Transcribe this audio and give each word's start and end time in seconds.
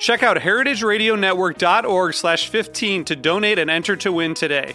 Check 0.00 0.22
out 0.22 0.38
heritageradionetwork.org 0.38 2.14
slash 2.14 2.48
15 2.48 3.04
to 3.04 3.14
donate 3.16 3.58
and 3.58 3.70
enter 3.70 3.96
to 3.96 4.10
win 4.10 4.32
today. 4.32 4.72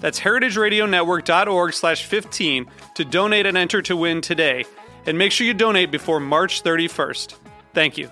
That's 0.00 0.18
heritageradionetwork.org 0.18 1.72
slash 1.72 2.04
15 2.04 2.66
to 2.96 3.04
donate 3.04 3.46
and 3.46 3.56
enter 3.56 3.80
to 3.82 3.96
win 3.96 4.20
today. 4.20 4.64
And 5.06 5.16
make 5.16 5.30
sure 5.30 5.46
you 5.46 5.54
donate 5.54 5.92
before 5.92 6.18
March 6.18 6.64
31st. 6.64 7.36
Thank 7.72 7.96
you. 7.96 8.10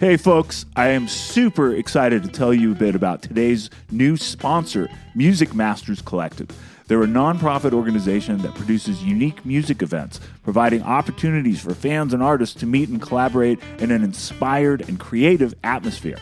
Hey, 0.00 0.16
folks, 0.16 0.66
I 0.74 0.88
am 0.88 1.06
super 1.06 1.76
excited 1.76 2.24
to 2.24 2.28
tell 2.28 2.52
you 2.52 2.72
a 2.72 2.74
bit 2.74 2.96
about 2.96 3.22
today's 3.22 3.70
new 3.92 4.16
sponsor, 4.16 4.88
Music 5.14 5.54
Masters 5.54 6.02
Collective. 6.02 6.48
They're 6.86 7.02
a 7.02 7.06
nonprofit 7.06 7.72
organization 7.72 8.38
that 8.38 8.54
produces 8.54 9.02
unique 9.02 9.44
music 9.46 9.82
events, 9.82 10.20
providing 10.42 10.82
opportunities 10.82 11.60
for 11.60 11.74
fans 11.74 12.12
and 12.12 12.22
artists 12.22 12.58
to 12.60 12.66
meet 12.66 12.88
and 12.88 13.00
collaborate 13.00 13.60
in 13.78 13.90
an 13.90 14.02
inspired 14.02 14.88
and 14.88 14.98
creative 14.98 15.54
atmosphere. 15.64 16.18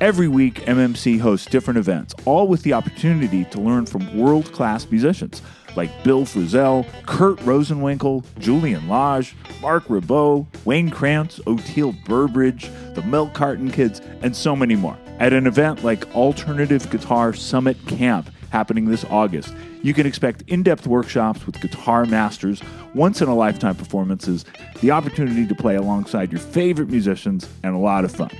Every 0.00 0.26
week, 0.26 0.56
MMC 0.66 1.20
hosts 1.20 1.46
different 1.46 1.78
events, 1.78 2.14
all 2.24 2.48
with 2.48 2.62
the 2.62 2.72
opportunity 2.72 3.44
to 3.46 3.60
learn 3.60 3.86
from 3.86 4.18
world 4.18 4.52
class 4.52 4.90
musicians 4.90 5.42
like 5.76 6.04
Bill 6.04 6.24
Frisell, 6.24 6.86
Kurt 7.06 7.38
Rosenwinkel, 7.38 8.24
Julian 8.38 8.88
Lage, 8.88 9.34
Marc 9.60 9.84
Ribot, 9.84 10.46
Wayne 10.64 10.90
Krantz, 10.90 11.38
Oteil 11.46 11.92
Burbridge, 12.04 12.70
the 12.94 13.02
Milk 13.02 13.32
Carton 13.32 13.70
Kids, 13.70 14.00
and 14.22 14.34
so 14.34 14.54
many 14.54 14.76
more. 14.76 14.98
At 15.18 15.32
an 15.32 15.46
event 15.46 15.84
like 15.84 16.12
Alternative 16.14 16.88
Guitar 16.90 17.32
Summit 17.32 17.76
Camp 17.86 18.30
happening 18.50 18.86
this 18.86 19.04
August, 19.04 19.54
you 19.82 19.92
can 19.92 20.06
expect 20.06 20.42
in 20.46 20.62
depth 20.62 20.86
workshops 20.86 21.44
with 21.44 21.60
guitar 21.60 22.06
masters, 22.06 22.62
once 22.94 23.20
in 23.20 23.28
a 23.28 23.34
lifetime 23.34 23.74
performances, 23.74 24.44
the 24.80 24.92
opportunity 24.92 25.46
to 25.46 25.54
play 25.54 25.74
alongside 25.74 26.30
your 26.30 26.40
favorite 26.40 26.88
musicians, 26.88 27.48
and 27.62 27.74
a 27.74 27.78
lot 27.78 28.04
of 28.04 28.12
fun. 28.12 28.30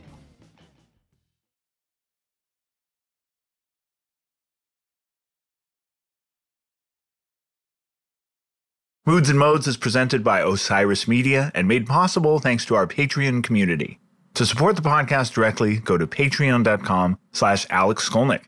Moods 9.08 9.30
and 9.30 9.38
Modes 9.38 9.68
is 9.68 9.76
presented 9.76 10.24
by 10.24 10.40
Osiris 10.40 11.06
Media 11.06 11.52
and 11.54 11.68
made 11.68 11.86
possible 11.86 12.40
thanks 12.40 12.64
to 12.66 12.74
our 12.74 12.88
Patreon 12.88 13.44
community. 13.44 14.00
To 14.34 14.44
support 14.44 14.74
the 14.74 14.82
podcast 14.82 15.32
directly, 15.32 15.78
go 15.78 15.96
to 15.96 16.08
patreon.com 16.08 17.16
slash 17.32 17.66
Alex 17.70 18.10
Skolnick. 18.10 18.42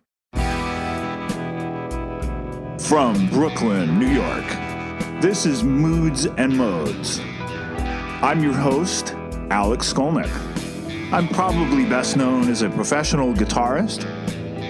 From 2.81 3.29
Brooklyn, 3.31 4.01
New 4.01 4.09
York, 4.09 4.45
this 5.23 5.47
is 5.47 5.63
Moods 5.63 6.27
and 6.27 6.57
Modes. 6.59 7.21
I'm 8.21 8.43
your 8.43 8.55
host, 8.55 9.15
Alex 9.51 9.93
Skolnick. 9.93 10.48
I'm 11.11 11.27
probably 11.29 11.87
best 11.87 12.19
known 12.19 12.51
as 12.51 12.61
a 12.61 12.69
professional 12.69 13.33
guitarist. 13.33 14.05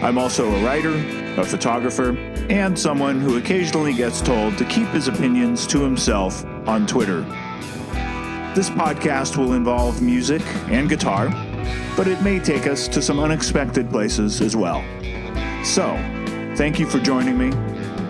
I'm 0.04 0.18
also 0.18 0.48
a 0.48 0.64
writer, 0.64 0.94
a 1.36 1.44
photographer, 1.44 2.16
and 2.48 2.78
someone 2.78 3.20
who 3.20 3.38
occasionally 3.38 3.92
gets 3.92 4.20
told 4.20 4.56
to 4.58 4.64
keep 4.66 4.86
his 4.88 5.08
opinions 5.08 5.66
to 5.66 5.82
himself 5.82 6.44
on 6.68 6.86
Twitter. 6.86 7.22
This 8.54 8.70
podcast 8.70 9.36
will 9.36 9.54
involve 9.54 10.00
music 10.00 10.42
and 10.68 10.88
guitar, 10.88 11.28
but 11.96 12.06
it 12.06 12.22
may 12.22 12.38
take 12.38 12.68
us 12.68 12.86
to 12.86 13.02
some 13.02 13.18
unexpected 13.18 13.90
places 13.90 14.40
as 14.40 14.54
well. 14.54 14.84
So, 15.64 15.96
thank 16.54 16.78
you 16.78 16.86
for 16.86 17.00
joining 17.00 17.36
me, 17.36 17.50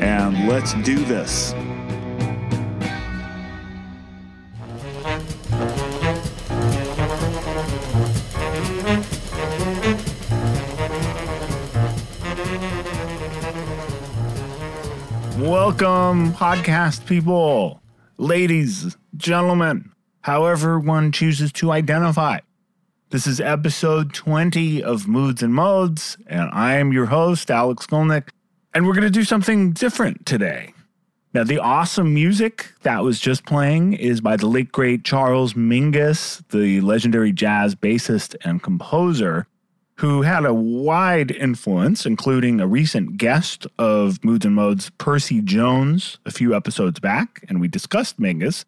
and 0.00 0.47
let's 0.47 0.75
do 0.75 0.97
this. 1.06 1.55
Welcome, 15.81 16.33
podcast 16.33 17.06
people, 17.06 17.81
ladies, 18.16 18.97
gentlemen, 19.16 19.93
however 20.22 20.81
one 20.81 21.12
chooses 21.12 21.53
to 21.53 21.71
identify. 21.71 22.41
This 23.11 23.28
is 23.28 23.41
episode 23.41 24.12
20 24.12 24.83
of 24.83 25.06
Moods 25.06 25.41
and 25.41 25.55
Modes, 25.55 26.19
and 26.27 26.50
I 26.53 26.75
am 26.78 26.93
your 26.93 27.06
host, 27.06 27.49
Alex 27.49 27.87
Skolnick, 27.87 28.31
and 28.75 28.88
we're 28.88 28.93
going 28.93 29.05
to 29.05 29.11
do 29.11 29.22
something 29.22 29.71
different 29.71 30.27
today. 30.27 30.75
Now, 31.33 31.44
the 31.44 31.61
awesome 31.61 32.12
music 32.12 32.72
that 32.83 33.05
was 33.05 33.21
just 33.21 33.47
playing 33.47 33.93
is 33.93 34.21
by 34.21 34.34
the 34.34 34.49
late 34.49 34.72
great 34.72 35.05
Charles 35.05 35.55
Mingus, 35.55 36.43
the 36.49 36.81
legendary 36.81 37.31
jazz 37.31 37.77
bassist 37.77 38.34
and 38.44 38.61
composer 38.61 39.47
who 39.98 40.22
had 40.22 40.44
a 40.44 40.54
wide 40.54 41.32
influence, 41.32 42.06
including 42.06 42.60
a 42.60 42.69
recent 42.69 43.16
guest 43.16 43.66
of 43.78 44.25
Moods 44.25 44.47
and 44.47 44.54
Modes, 44.54 44.91
Percy 44.98 45.42
Jones, 45.42 46.19
a 46.25 46.31
few 46.31 46.54
episodes 46.54 47.00
back, 47.00 47.44
and 47.48 47.60
we 47.60 47.66
discussed 47.66 48.20
Mingus. 48.20 48.64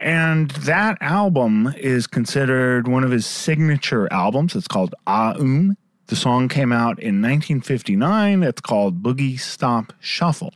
And 0.00 0.50
that 0.52 0.96
album 1.02 1.74
is 1.76 2.06
considered 2.06 2.88
one 2.88 3.04
of 3.04 3.10
his 3.10 3.26
signature 3.26 4.10
albums. 4.10 4.56
It's 4.56 4.66
called 4.66 4.94
Ah-Um. 5.06 5.76
The 6.06 6.16
song 6.16 6.48
came 6.48 6.72
out 6.72 6.98
in 6.98 7.20
1959. 7.20 8.42
It's 8.42 8.62
called 8.62 9.02
Boogie 9.02 9.38
Stop 9.38 9.92
Shuffle. 10.00 10.54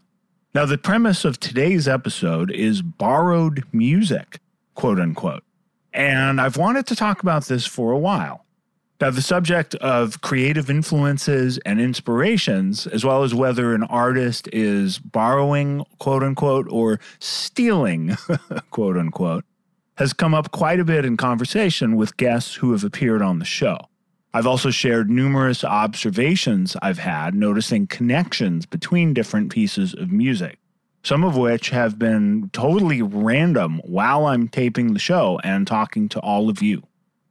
Now, 0.55 0.65
the 0.65 0.79
premise 0.79 1.27
of 1.27 1.39
today's 1.39 1.87
episode 1.87 2.51
is 2.51 2.81
borrowed 2.81 3.65
music, 3.73 4.41
quote 4.75 4.99
unquote. 4.99 5.45
And 5.93 6.41
I've 6.41 6.57
wanted 6.57 6.87
to 6.87 6.97
talk 6.97 7.23
about 7.23 7.45
this 7.45 7.67
for 7.67 7.93
a 7.93 7.99
while. 7.99 8.47
Now, 9.01 9.11
the 9.11 9.23
subject 9.23 9.77
of 9.77 10.21
creative 10.23 10.69
influences 10.69 11.59
and 11.59 11.81
inspirations, 11.81 12.85
as 12.89 13.05
well 13.05 13.23
as 13.23 13.33
whether 13.33 13.73
an 13.73 13.85
artist 13.85 14.49
is 14.53 14.99
borrowing, 14.99 15.85
quote 16.01 16.25
unquote, 16.25 16.67
or 16.69 16.99
stealing, 17.21 18.17
quote 18.71 18.97
unquote, 18.97 19.45
has 19.99 20.13
come 20.13 20.35
up 20.35 20.51
quite 20.51 20.81
a 20.81 20.85
bit 20.85 21.05
in 21.05 21.17
conversation 21.17 21.95
with 21.95 22.17
guests 22.17 22.57
who 22.57 22.73
have 22.73 22.83
appeared 22.83 23.23
on 23.23 23.39
the 23.39 23.45
show. 23.45 23.79
I've 24.35 24.49
also 24.49 24.71
shared 24.71 25.09
numerous 25.09 25.63
observations 25.63 26.77
I've 26.83 26.99
had 26.99 27.35
noticing 27.35 27.87
connections 27.87 28.67
between 28.67 29.15
different 29.15 29.53
pieces 29.53 29.95
of 29.95 30.11
music, 30.11 30.59
some 31.05 31.23
of 31.23 31.37
which 31.37 31.71
have 31.71 32.01
been 32.01 32.51
totally 32.53 33.03
random 33.03 33.81
while 33.85 34.27
I'm 34.27 34.49
taping 34.49 34.93
the 34.93 34.99
show 34.99 35.39
and 35.45 35.69
talking 35.69 36.09
to 36.11 36.21
all 36.21 36.51
of 36.51 36.63
you. 36.63 36.83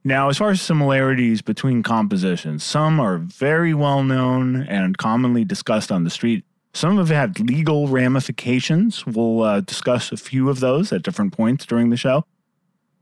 Now, 0.08 0.30
as 0.30 0.38
far 0.38 0.48
as 0.48 0.62
similarities 0.62 1.42
between 1.42 1.82
compositions, 1.82 2.64
some 2.64 2.98
are 2.98 3.18
very 3.18 3.74
well 3.74 4.02
known 4.02 4.62
and 4.62 4.96
commonly 4.96 5.44
discussed 5.44 5.92
on 5.92 6.04
the 6.04 6.08
street. 6.08 6.46
Some 6.72 6.96
have 6.96 7.10
had 7.10 7.38
legal 7.38 7.88
ramifications. 7.88 9.04
We'll 9.04 9.42
uh, 9.42 9.60
discuss 9.60 10.10
a 10.10 10.16
few 10.16 10.48
of 10.48 10.60
those 10.60 10.94
at 10.94 11.02
different 11.02 11.34
points 11.34 11.66
during 11.66 11.90
the 11.90 11.98
show. 11.98 12.24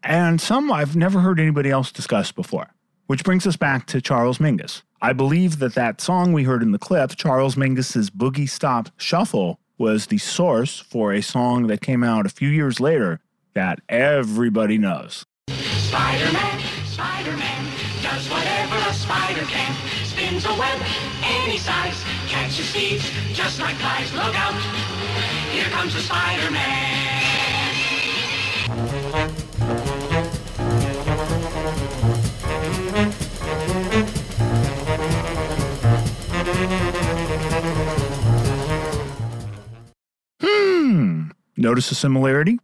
and 0.03 0.41
some 0.41 0.73
I've 0.73 0.97
never 0.97 1.21
heard 1.21 1.39
anybody 1.39 1.71
else 1.71 1.93
discuss 1.93 2.33
before. 2.33 2.75
Which 3.07 3.23
brings 3.23 3.47
us 3.47 3.57
back 3.57 3.87
to 3.87 4.01
Charles 4.01 4.39
Mingus. 4.39 4.83
I 5.01 5.13
believe 5.13 5.61
that 5.61 5.77
that 5.77 6.01
song 6.01 6.33
we 6.33 6.43
heard 6.43 6.61
in 6.61 6.73
the 6.73 6.79
clip, 6.79 7.15
Charles 7.15 7.55
Mingus's 7.55 8.11
Boogie 8.11 8.51
Stop 8.51 8.89
Shuffle, 8.97 9.61
was 9.79 10.07
the 10.07 10.19
source 10.19 10.81
for 10.81 11.13
a 11.13 11.23
song 11.23 11.69
that 11.69 11.83
came 11.83 12.03
out 12.03 12.27
a 12.27 12.31
few 12.31 12.49
years 12.49 12.81
later 12.81 13.21
that 13.55 13.79
everybody 13.89 14.77
knows. 14.77 15.25
Spider-Man, 15.49 16.63
Spider-Man, 16.97 17.63
does 18.01 18.27
whatever 18.31 18.77
a 18.89 18.95
spider 18.95 19.43
can. 19.43 19.77
Spins 20.03 20.47
a 20.47 20.55
web 20.55 20.81
any 21.23 21.59
size, 21.59 22.03
catches 22.27 22.71
thieves 22.73 23.11
just 23.35 23.61
like 23.61 23.75
flies. 23.77 24.11
Look 24.15 24.35
out, 24.35 24.55
here 25.53 25.67
comes 25.67 25.93
the 25.93 26.01
Spider-Man. 26.01 27.37
Hmm. 40.41 41.29
Notice 41.59 41.91
a 41.91 41.95
similarity? 41.95 42.59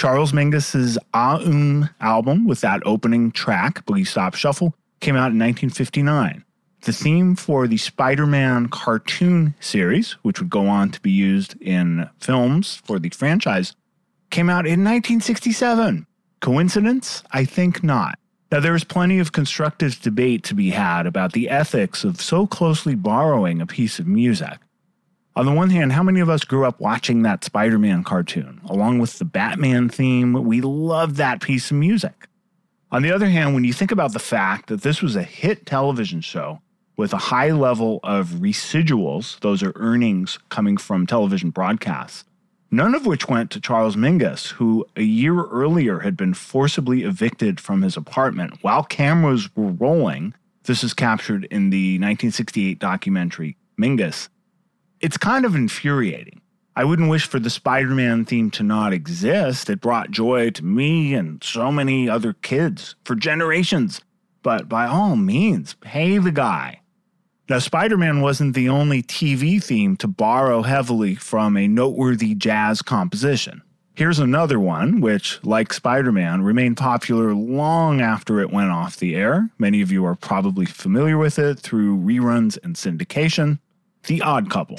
Charles 0.00 0.32
Mingus's 0.32 0.96
Ah-Um 1.12 1.90
album 2.00 2.46
with 2.46 2.62
that 2.62 2.80
opening 2.86 3.30
track, 3.30 3.84
Boogie 3.84 4.06
Stop 4.06 4.34
Shuffle, 4.34 4.74
came 5.00 5.14
out 5.14 5.32
in 5.32 5.38
1959. 5.38 6.42
The 6.80 6.92
theme 6.94 7.36
for 7.36 7.68
the 7.68 7.76
Spider 7.76 8.24
Man 8.24 8.68
cartoon 8.68 9.54
series, 9.60 10.12
which 10.22 10.40
would 10.40 10.48
go 10.48 10.68
on 10.68 10.90
to 10.92 11.00
be 11.02 11.10
used 11.10 11.60
in 11.60 12.08
films 12.18 12.80
for 12.86 12.98
the 12.98 13.10
franchise, 13.10 13.76
came 14.30 14.48
out 14.48 14.64
in 14.64 14.82
1967. 14.82 16.06
Coincidence? 16.40 17.22
I 17.32 17.44
think 17.44 17.84
not. 17.84 18.18
Now, 18.50 18.60
there 18.60 18.74
is 18.74 18.84
plenty 18.84 19.18
of 19.18 19.32
constructive 19.32 20.00
debate 20.00 20.44
to 20.44 20.54
be 20.54 20.70
had 20.70 21.06
about 21.06 21.32
the 21.32 21.50
ethics 21.50 22.04
of 22.04 22.22
so 22.22 22.46
closely 22.46 22.94
borrowing 22.94 23.60
a 23.60 23.66
piece 23.66 23.98
of 23.98 24.06
music. 24.06 24.60
On 25.40 25.46
the 25.46 25.52
one 25.52 25.70
hand, 25.70 25.92
how 25.92 26.02
many 26.02 26.20
of 26.20 26.28
us 26.28 26.44
grew 26.44 26.66
up 26.66 26.78
watching 26.80 27.22
that 27.22 27.44
Spider 27.44 27.78
Man 27.78 28.04
cartoon? 28.04 28.60
Along 28.66 28.98
with 28.98 29.18
the 29.18 29.24
Batman 29.24 29.88
theme, 29.88 30.34
we 30.34 30.60
love 30.60 31.16
that 31.16 31.40
piece 31.40 31.70
of 31.70 31.78
music. 31.78 32.28
On 32.90 33.00
the 33.00 33.10
other 33.10 33.30
hand, 33.30 33.54
when 33.54 33.64
you 33.64 33.72
think 33.72 33.90
about 33.90 34.12
the 34.12 34.18
fact 34.18 34.68
that 34.68 34.82
this 34.82 35.00
was 35.00 35.16
a 35.16 35.22
hit 35.22 35.64
television 35.64 36.20
show 36.20 36.60
with 36.98 37.14
a 37.14 37.30
high 37.32 37.52
level 37.52 38.00
of 38.02 38.32
residuals, 38.32 39.40
those 39.40 39.62
are 39.62 39.72
earnings 39.76 40.38
coming 40.50 40.76
from 40.76 41.06
television 41.06 41.48
broadcasts, 41.48 42.24
none 42.70 42.94
of 42.94 43.06
which 43.06 43.26
went 43.26 43.50
to 43.52 43.62
Charles 43.62 43.96
Mingus, 43.96 44.48
who 44.48 44.84
a 44.94 45.02
year 45.02 45.46
earlier 45.46 46.00
had 46.00 46.18
been 46.18 46.34
forcibly 46.34 47.02
evicted 47.02 47.58
from 47.58 47.80
his 47.80 47.96
apartment 47.96 48.58
while 48.60 48.84
cameras 48.84 49.48
were 49.56 49.72
rolling. 49.72 50.34
This 50.64 50.84
is 50.84 50.92
captured 50.92 51.44
in 51.44 51.70
the 51.70 51.94
1968 51.94 52.78
documentary 52.78 53.56
Mingus 53.80 54.28
it's 55.00 55.16
kind 55.16 55.44
of 55.44 55.54
infuriating. 55.54 56.40
I 56.76 56.84
wouldn't 56.84 57.10
wish 57.10 57.26
for 57.26 57.38
the 57.38 57.50
Spider 57.50 57.94
Man 57.94 58.24
theme 58.24 58.50
to 58.52 58.62
not 58.62 58.92
exist. 58.92 59.68
It 59.68 59.80
brought 59.80 60.10
joy 60.10 60.50
to 60.50 60.64
me 60.64 61.14
and 61.14 61.42
so 61.42 61.72
many 61.72 62.08
other 62.08 62.32
kids 62.32 62.94
for 63.04 63.14
generations. 63.14 64.00
But 64.42 64.68
by 64.68 64.86
all 64.86 65.16
means, 65.16 65.74
pay 65.74 66.18
the 66.18 66.30
guy. 66.30 66.80
Now, 67.48 67.58
Spider 67.58 67.96
Man 67.96 68.20
wasn't 68.20 68.54
the 68.54 68.68
only 68.68 69.02
TV 69.02 69.62
theme 69.62 69.96
to 69.96 70.06
borrow 70.06 70.62
heavily 70.62 71.16
from 71.16 71.56
a 71.56 71.66
noteworthy 71.66 72.34
jazz 72.34 72.80
composition. 72.80 73.62
Here's 73.94 74.20
another 74.20 74.60
one, 74.60 75.00
which, 75.00 75.40
like 75.44 75.72
Spider 75.72 76.12
Man, 76.12 76.42
remained 76.42 76.76
popular 76.76 77.34
long 77.34 78.00
after 78.00 78.40
it 78.40 78.52
went 78.52 78.70
off 78.70 78.96
the 78.96 79.16
air. 79.16 79.50
Many 79.58 79.82
of 79.82 79.90
you 79.90 80.06
are 80.06 80.14
probably 80.14 80.64
familiar 80.64 81.18
with 81.18 81.38
it 81.38 81.58
through 81.58 81.98
reruns 81.98 82.56
and 82.62 82.76
syndication. 82.76 83.58
The 84.06 84.22
Odd 84.22 84.50
Couple. 84.50 84.78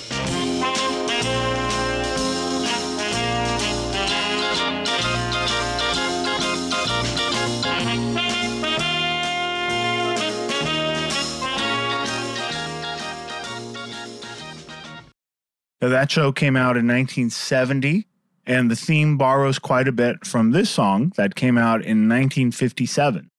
Now, 15.82 15.90
that 15.90 16.12
show 16.12 16.32
came 16.32 16.56
out 16.56 16.78
in 16.78 16.88
1970, 16.88 18.06
and 18.46 18.70
the 18.70 18.76
theme 18.76 19.18
borrows 19.18 19.58
quite 19.58 19.88
a 19.88 19.92
bit 19.92 20.28
from 20.28 20.52
this 20.52 20.70
song 20.70 21.12
that 21.18 21.34
came 21.34 21.58
out 21.58 21.82
in 21.82 22.08
1957. 22.08 23.31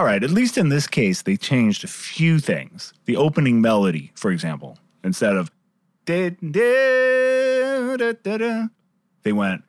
All 0.00 0.06
right, 0.06 0.24
at 0.24 0.30
least 0.30 0.56
in 0.56 0.70
this 0.70 0.86
case, 0.86 1.20
they 1.20 1.36
changed 1.36 1.84
a 1.84 1.86
few 1.86 2.38
things. 2.38 2.94
The 3.04 3.18
opening 3.18 3.60
melody, 3.60 4.12
for 4.14 4.30
example, 4.30 4.78
instead 5.04 5.36
of 5.36 5.50
they 6.06 6.30
went 9.34 9.62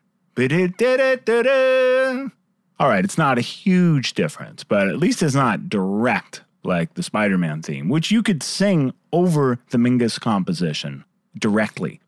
all 2.80 2.88
right, 2.88 3.04
it's 3.04 3.18
not 3.18 3.38
a 3.38 3.42
huge 3.42 4.14
difference, 4.14 4.64
but 4.64 4.88
at 4.88 4.96
least 4.96 5.22
it's 5.22 5.36
not 5.36 5.68
direct 5.68 6.44
like 6.64 6.94
the 6.94 7.04
Spider 7.04 7.38
Man 7.38 7.62
theme, 7.62 7.90
which 7.90 8.10
you 8.10 8.24
could 8.24 8.42
sing 8.42 8.94
over 9.12 9.60
the 9.72 9.78
Mingus 9.78 10.18
composition 10.18 11.04
directly. 11.38 12.00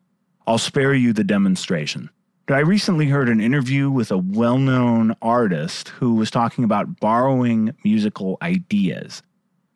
I'll 0.48 0.58
spare 0.58 0.94
you 0.94 1.12
the 1.12 1.26
demonstration. 1.26 2.10
I 2.50 2.60
recently 2.60 3.08
heard 3.08 3.30
an 3.30 3.40
interview 3.40 3.90
with 3.90 4.12
a 4.12 4.18
well 4.18 4.58
known 4.58 5.16
artist 5.22 5.90
who 5.90 6.16
was 6.16 6.30
talking 6.30 6.66
about 6.66 7.00
borrowing 7.00 7.74
musical 7.86 8.38
ideas. 8.42 9.24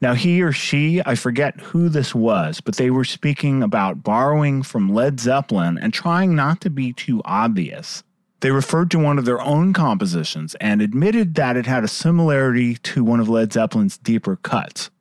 Now, 0.02 0.14
he 0.14 0.42
or 0.44 0.52
she, 0.52 1.02
I 1.06 1.16
forget 1.16 1.60
who 1.60 1.88
this 1.88 2.14
was, 2.14 2.60
but 2.60 2.76
they 2.76 2.92
were 2.92 3.06
speaking 3.06 3.64
about 3.64 4.04
borrowing 4.04 4.64
from 4.64 4.94
Led 4.94 5.20
Zeppelin 5.20 5.80
and 5.82 5.94
trying 5.94 6.36
not 6.36 6.62
to 6.62 6.70
be 6.70 6.94
too 6.94 7.22
obvious. 7.26 8.04
They 8.42 8.52
referred 8.52 8.92
to 8.92 9.00
one 9.00 9.18
of 9.18 9.26
their 9.26 9.42
own 9.42 9.74
compositions 9.74 10.54
and 10.56 10.82
admitted 10.82 11.36
that 11.36 11.58
it 11.58 11.66
had 11.66 11.84
a 11.84 11.88
similarity 11.88 12.76
to 12.76 13.04
one 13.04 13.20
of 13.20 13.30
Led 13.30 13.54
Zeppelin's 13.54 13.98
deeper 13.98 14.36
cuts. 14.36 14.92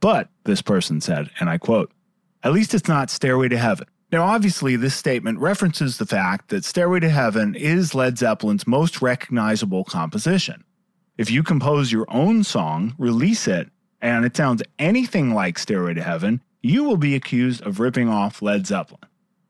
But, 0.00 0.28
this 0.44 0.60
person 0.60 1.00
said, 1.00 1.30
and 1.40 1.48
I 1.48 1.56
quote, 1.56 1.92
at 2.42 2.52
least 2.52 2.74
it's 2.74 2.88
not 2.88 3.08
Stairway 3.08 3.48
to 3.48 3.56
Heaven. 3.56 3.86
Now, 4.12 4.24
obviously, 4.24 4.76
this 4.76 4.94
statement 4.94 5.38
references 5.38 5.96
the 5.96 6.04
fact 6.04 6.50
that 6.50 6.66
Stairway 6.66 7.00
to 7.00 7.08
Heaven 7.08 7.54
is 7.54 7.94
Led 7.94 8.18
Zeppelin's 8.18 8.66
most 8.66 9.00
recognizable 9.00 9.84
composition. 9.84 10.64
If 11.16 11.30
you 11.30 11.42
compose 11.42 11.90
your 11.90 12.04
own 12.10 12.44
song, 12.44 12.94
release 12.98 13.48
it, 13.48 13.70
and 14.02 14.26
it 14.26 14.36
sounds 14.36 14.62
anything 14.78 15.32
like 15.32 15.58
Stairway 15.58 15.94
to 15.94 16.02
Heaven, 16.02 16.42
you 16.60 16.84
will 16.84 16.98
be 16.98 17.14
accused 17.14 17.62
of 17.62 17.80
ripping 17.80 18.10
off 18.10 18.42
Led 18.42 18.66
Zeppelin. 18.66 19.00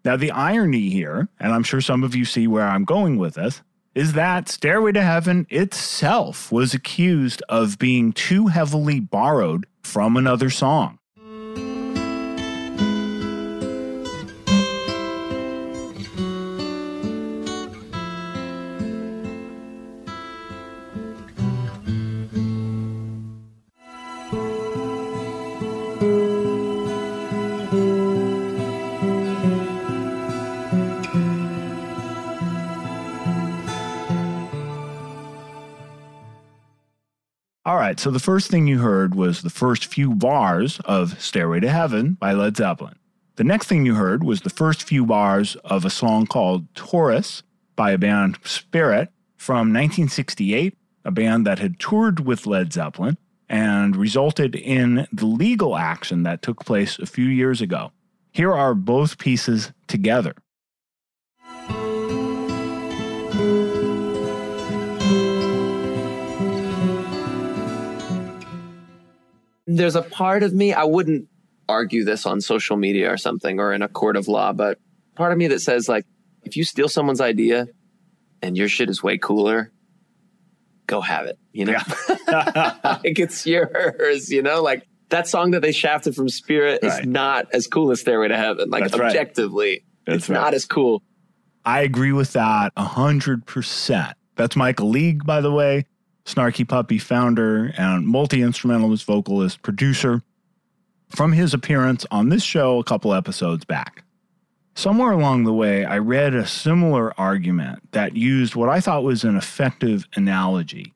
Now, 0.05 0.17
the 0.17 0.31
irony 0.31 0.91
here, 0.91 1.29
and 1.41 1.53
I'm 1.53 1.65
sure 1.65 1.81
some 1.81 2.05
of 2.05 2.15
you 2.15 2.25
see 2.25 2.47
where 2.47 2.67
I'm 2.67 2.85
going 2.85 3.19
with 3.19 3.35
this, 3.35 3.63
is 3.97 4.13
that 4.13 4.49
Stairway 4.49 4.93
to 4.93 5.03
Heaven 5.03 5.45
itself 5.51 6.53
was 6.53 6.73
accused 6.73 7.43
of 7.49 7.81
being 7.81 8.13
too 8.13 8.47
heavily 8.47 9.01
borrowed 9.01 9.67
from 9.83 10.17
another 10.17 10.51
song. 10.51 11.01
Right, 37.93 38.01
so 38.01 38.11
the 38.11 38.19
first 38.19 38.51
thing 38.51 38.67
you 38.67 38.79
heard 38.79 39.15
was 39.15 39.43
the 39.43 39.51
first 39.51 39.85
few 39.85 40.15
bars 40.15 40.81
of 40.87 41.21
Stairway 41.23 41.61
to 41.61 41.69
Heaven 41.69 42.15
by 42.15 42.33
Led 42.33 42.57
Zeppelin. 42.57 42.97
The 43.37 43.45
next 43.45 43.67
thing 43.67 43.85
you 43.85 43.97
heard 43.97 44.25
was 44.25 44.41
the 44.41 44.49
first 44.49 44.83
few 44.83 45.05
bars 45.05 45.57
of 45.57 45.85
a 45.85 45.91
song 45.91 46.27
called 46.27 46.75
Taurus 46.75 47.43
by 47.77 47.91
a 47.91 47.99
band 47.99 48.39
Spirit 48.45 49.11
from 49.37 49.75
1968, 49.75 50.75
a 51.05 51.11
band 51.11 51.47
that 51.47 51.59
had 51.59 51.79
toured 51.79 52.21
with 52.21 52.47
Led 52.47 52.73
Zeppelin 52.73 53.19
and 53.47 53.95
resulted 53.95 54.55
in 54.55 55.07
the 55.13 55.27
legal 55.27 55.77
action 55.77 56.23
that 56.23 56.41
took 56.41 56.65
place 56.65 56.99
a 56.99 57.05
few 57.05 57.27
years 57.27 57.61
ago. 57.61 57.93
Here 58.33 58.55
are 58.55 58.75
both 58.75 59.19
pieces 59.19 59.71
together. 59.87 60.35
There's 69.67 69.97
a 69.97 70.03
part 70.03 70.43
of 70.43 70.53
me, 70.53 70.73
I 70.73 70.85
wouldn't 70.85 71.29
argue 71.69 72.05
this 72.05 72.27
on 72.27 72.41
social 72.41 72.77
media 72.77 73.13
or 73.13 73.17
something 73.17 73.61
or 73.61 73.73
in 73.73 73.83
a 73.83 73.89
court 73.89 74.17
of 74.17 74.29
law, 74.29 74.53
but 74.53 74.79
part 75.15 75.33
of 75.33 75.39
me 75.39 75.47
that 75.49 75.61
says, 75.61 75.89
like, 75.89 76.05
if 76.43 76.57
you 76.57 76.65
steal 76.65 76.89
someone's 76.89 77.21
idea 77.21 77.69
and 78.43 78.57
your 78.57 78.69
shit 78.69 78.91
is 78.91 79.03
way 79.03 79.19
cooler, 79.19 79.73
go 80.87 81.01
have 81.01 81.27
it, 81.27 81.39
you 81.53 81.65
know? 81.65 81.79
like 82.29 83.19
it's 83.19 83.47
yours, 83.47 84.31
you 84.31 84.43
know? 84.43 84.61
Like 84.63 84.87
that 85.11 85.29
song 85.29 85.53
that 85.53 85.61
they 85.63 85.73
shafted 85.73 86.15
from 86.17 86.29
Spirit 86.29 86.81
Right. 86.83 87.01
is 87.01 87.07
not 87.07 87.47
as 87.53 87.67
cool 87.69 87.91
as 87.93 88.01
Stairway 88.01 88.29
to 88.29 88.37
Heaven. 88.37 88.69
Like 88.71 88.83
That's 88.83 88.99
right. 88.99 89.07
objectively, 89.07 89.85
That's 90.07 90.25
it's 90.25 90.29
right. 90.29 90.41
not 90.41 90.55
as 90.55 90.65
cool. 90.67 91.03
I 91.65 91.83
agree 91.83 92.11
with 92.13 92.33
that 92.33 92.75
100%. 92.77 94.13
That's 94.35 94.57
Michael 94.57 94.89
League, 94.89 95.25
by 95.25 95.41
the 95.41 95.53
way, 95.53 95.87
Snarky 96.25 96.67
Puppy 96.67 96.99
founder 96.99 97.73
and 97.77 98.07
multi 98.07 98.43
instrumentalist, 98.43 99.05
vocalist, 99.05 99.63
producer, 99.63 100.23
from 101.09 101.33
his 101.33 101.53
appearance 101.53 102.07
on 102.11 102.29
this 102.29 102.43
show 102.43 102.79
a 102.79 102.85
couple 102.85 103.13
episodes 103.13 103.65
back. 103.65 104.05
Somewhere 104.75 105.13
along 105.13 105.45
the 105.45 105.53
way, 105.53 105.85
I 105.85 105.99
read 105.99 106.35
a 106.35 106.47
similar 106.47 107.13
argument 107.21 107.93
that 107.93 108.17
used 108.17 108.55
what 108.55 108.71
I 108.71 108.81
thought 108.81 109.05
was 109.05 109.23
an 109.23 109.37
effective 109.37 110.07
analogy. 110.17 110.95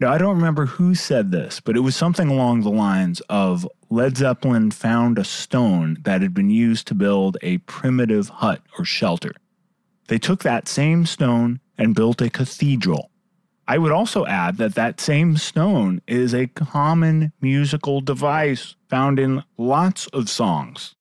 Now, 0.00 0.12
I 0.12 0.18
don't 0.18 0.34
remember 0.34 0.66
who 0.66 0.96
said 0.96 1.30
this, 1.30 1.60
but 1.60 1.76
it 1.76 1.80
was 1.80 1.94
something 1.94 2.28
along 2.28 2.62
the 2.62 2.70
lines 2.70 3.20
of 3.28 3.68
Led 3.88 4.16
Zeppelin 4.16 4.72
found 4.72 5.16
a 5.16 5.22
stone 5.22 5.98
that 6.02 6.22
had 6.22 6.34
been 6.34 6.50
used 6.50 6.88
to 6.88 6.94
build 6.94 7.36
a 7.40 7.58
primitive 7.58 8.28
hut 8.28 8.62
or 8.76 8.84
shelter. 8.84 9.32
They 10.08 10.18
took 10.18 10.42
that 10.42 10.66
same 10.66 11.06
stone 11.06 11.60
and 11.78 11.94
built 11.94 12.20
a 12.20 12.30
cathedral. 12.30 13.11
I 13.68 13.78
would 13.78 13.92
also 13.92 14.26
add 14.26 14.56
that 14.58 14.74
that 14.74 15.00
same 15.00 15.36
stone 15.36 16.02
is 16.06 16.34
a 16.34 16.48
common 16.48 17.32
musical 17.40 18.00
device 18.00 18.74
found 18.88 19.18
in 19.18 19.44
lots 19.56 20.06
of 20.08 20.28
songs. 20.28 20.94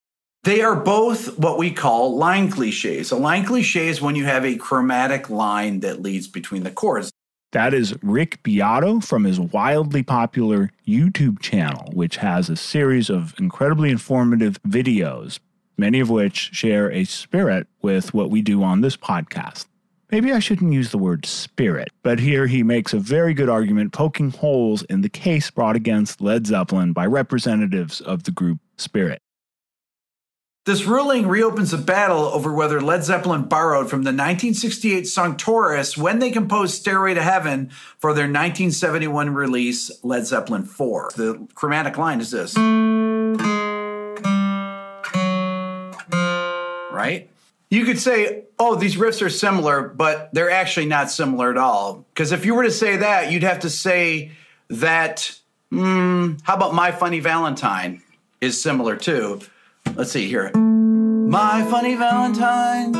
They 0.43 0.61
are 0.61 0.75
both 0.75 1.37
what 1.37 1.57
we 1.57 1.71
call 1.71 2.17
line 2.17 2.49
cliches. 2.49 3.11
A 3.11 3.15
line 3.15 3.45
cliche 3.45 3.87
is 3.87 4.01
when 4.01 4.15
you 4.15 4.25
have 4.25 4.43
a 4.43 4.55
chromatic 4.55 5.29
line 5.29 5.81
that 5.81 6.01
leads 6.01 6.27
between 6.27 6.63
the 6.63 6.71
chords. 6.71 7.11
That 7.51 7.73
is 7.73 7.93
Rick 8.01 8.41
Beato 8.43 9.01
from 9.01 9.25
his 9.25 9.39
wildly 9.39 10.03
popular 10.03 10.71
YouTube 10.87 11.41
channel, 11.41 11.91
which 11.93 12.17
has 12.17 12.49
a 12.49 12.55
series 12.55 13.09
of 13.09 13.35
incredibly 13.37 13.91
informative 13.91 14.57
videos, 14.63 15.39
many 15.77 15.99
of 15.99 16.09
which 16.09 16.51
share 16.53 16.89
a 16.91 17.03
spirit 17.03 17.67
with 17.81 18.13
what 18.13 18.29
we 18.29 18.41
do 18.41 18.63
on 18.63 18.81
this 18.81 18.95
podcast. 18.95 19.65
Maybe 20.11 20.33
I 20.33 20.39
shouldn't 20.39 20.73
use 20.73 20.91
the 20.91 20.97
word 20.97 21.25
spirit, 21.25 21.87
but 22.03 22.19
here 22.19 22.45
he 22.45 22.63
makes 22.63 22.91
a 22.93 22.99
very 22.99 23.33
good 23.33 23.47
argument 23.47 23.93
poking 23.93 24.31
holes 24.31 24.83
in 24.83 25.01
the 25.01 25.09
case 25.09 25.49
brought 25.49 25.77
against 25.77 26.19
Led 26.19 26.45
Zeppelin 26.45 26.91
by 26.91 27.05
representatives 27.05 28.01
of 28.01 28.23
the 28.23 28.31
group 28.31 28.59
Spirit. 28.77 29.21
This 30.65 30.83
ruling 30.83 31.27
reopens 31.27 31.73
a 31.73 31.77
battle 31.77 32.25
over 32.25 32.53
whether 32.53 32.81
Led 32.81 33.03
Zeppelin 33.03 33.43
borrowed 33.43 33.89
from 33.89 34.03
the 34.03 34.09
1968 34.09 35.07
song 35.07 35.37
Taurus 35.37 35.97
when 35.97 36.19
they 36.19 36.29
composed 36.29 36.75
Stairway 36.75 37.13
to 37.13 37.23
Heaven 37.23 37.71
for 37.97 38.13
their 38.13 38.25
1971 38.25 39.33
release 39.33 39.89
Led 40.03 40.27
Zeppelin 40.27 40.65
4. 40.65 41.11
The 41.15 41.47
chromatic 41.55 41.97
line 41.97 42.21
is 42.21 42.31
this. 42.31 42.55
Right? 46.93 47.30
You 47.71 47.85
could 47.85 47.99
say, 47.99 48.43
oh, 48.59 48.75
these 48.75 48.97
riffs 48.97 49.25
are 49.25 49.29
similar, 49.29 49.81
but 49.81 50.29
they're 50.33 50.51
actually 50.51 50.87
not 50.87 51.09
similar 51.09 51.49
at 51.49 51.57
all. 51.57 52.05
Because 52.13 52.33
if 52.33 52.45
you 52.45 52.53
were 52.53 52.63
to 52.63 52.71
say 52.71 52.97
that, 52.97 53.31
you'd 53.31 53.43
have 53.43 53.61
to 53.61 53.69
say 53.69 54.33
that, 54.67 55.39
hmm, 55.71 56.33
how 56.43 56.55
about 56.55 56.73
My 56.73 56.91
Funny 56.91 57.21
Valentine 57.21 58.01
is 58.41 58.61
similar 58.61 58.97
too. 58.97 59.39
Let's 59.95 60.11
see 60.11 60.27
here. 60.27 60.51
My 60.53 61.65
Funny 61.71 61.95
Valentine, 61.95 62.93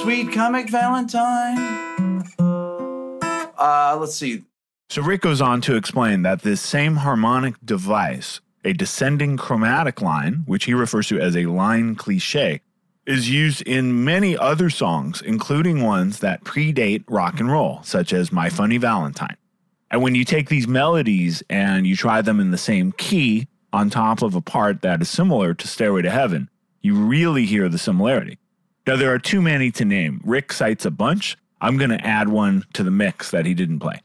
Sweet 0.00 0.32
Comic 0.32 0.70
Valentine. 0.70 2.22
Uh, 3.58 3.96
let's 3.98 4.14
see. 4.14 4.44
So 4.90 5.02
Rick 5.02 5.22
goes 5.22 5.40
on 5.40 5.60
to 5.62 5.74
explain 5.74 6.22
that 6.22 6.42
this 6.42 6.60
same 6.60 6.94
harmonic 6.94 7.56
device, 7.64 8.40
a 8.64 8.72
descending 8.72 9.36
chromatic 9.36 10.00
line, 10.00 10.44
which 10.46 10.66
he 10.66 10.74
refers 10.74 11.08
to 11.08 11.18
as 11.18 11.36
a 11.36 11.46
line 11.46 11.96
cliche, 11.96 12.60
is 13.06 13.30
used 13.30 13.62
in 13.62 14.04
many 14.04 14.36
other 14.36 14.70
songs, 14.70 15.20
including 15.22 15.82
ones 15.82 16.20
that 16.20 16.44
predate 16.44 17.04
rock 17.08 17.40
and 17.40 17.50
roll, 17.50 17.82
such 17.82 18.12
as 18.12 18.32
My 18.32 18.48
Funny 18.48 18.78
Valentine. 18.78 19.36
And 19.90 20.02
when 20.02 20.14
you 20.14 20.24
take 20.24 20.48
these 20.48 20.68
melodies 20.68 21.42
and 21.50 21.86
you 21.86 21.96
try 21.96 22.22
them 22.22 22.40
in 22.40 22.50
the 22.50 22.58
same 22.58 22.92
key 22.92 23.48
on 23.72 23.90
top 23.90 24.22
of 24.22 24.34
a 24.34 24.40
part 24.40 24.82
that 24.82 25.02
is 25.02 25.08
similar 25.08 25.52
to 25.54 25.68
Stairway 25.68 26.02
to 26.02 26.10
Heaven, 26.10 26.48
you 26.80 26.94
really 26.94 27.44
hear 27.44 27.68
the 27.68 27.78
similarity. 27.78 28.38
Now, 28.86 28.96
there 28.96 29.12
are 29.12 29.18
too 29.18 29.42
many 29.42 29.70
to 29.72 29.84
name. 29.84 30.20
Rick 30.24 30.52
cites 30.52 30.84
a 30.84 30.90
bunch. 30.90 31.36
I'm 31.60 31.76
going 31.76 31.90
to 31.90 32.04
add 32.06 32.28
one 32.28 32.64
to 32.72 32.82
the 32.82 32.90
mix 32.90 33.30
that 33.30 33.46
he 33.46 33.54
didn't 33.54 33.80
play. 33.80 34.00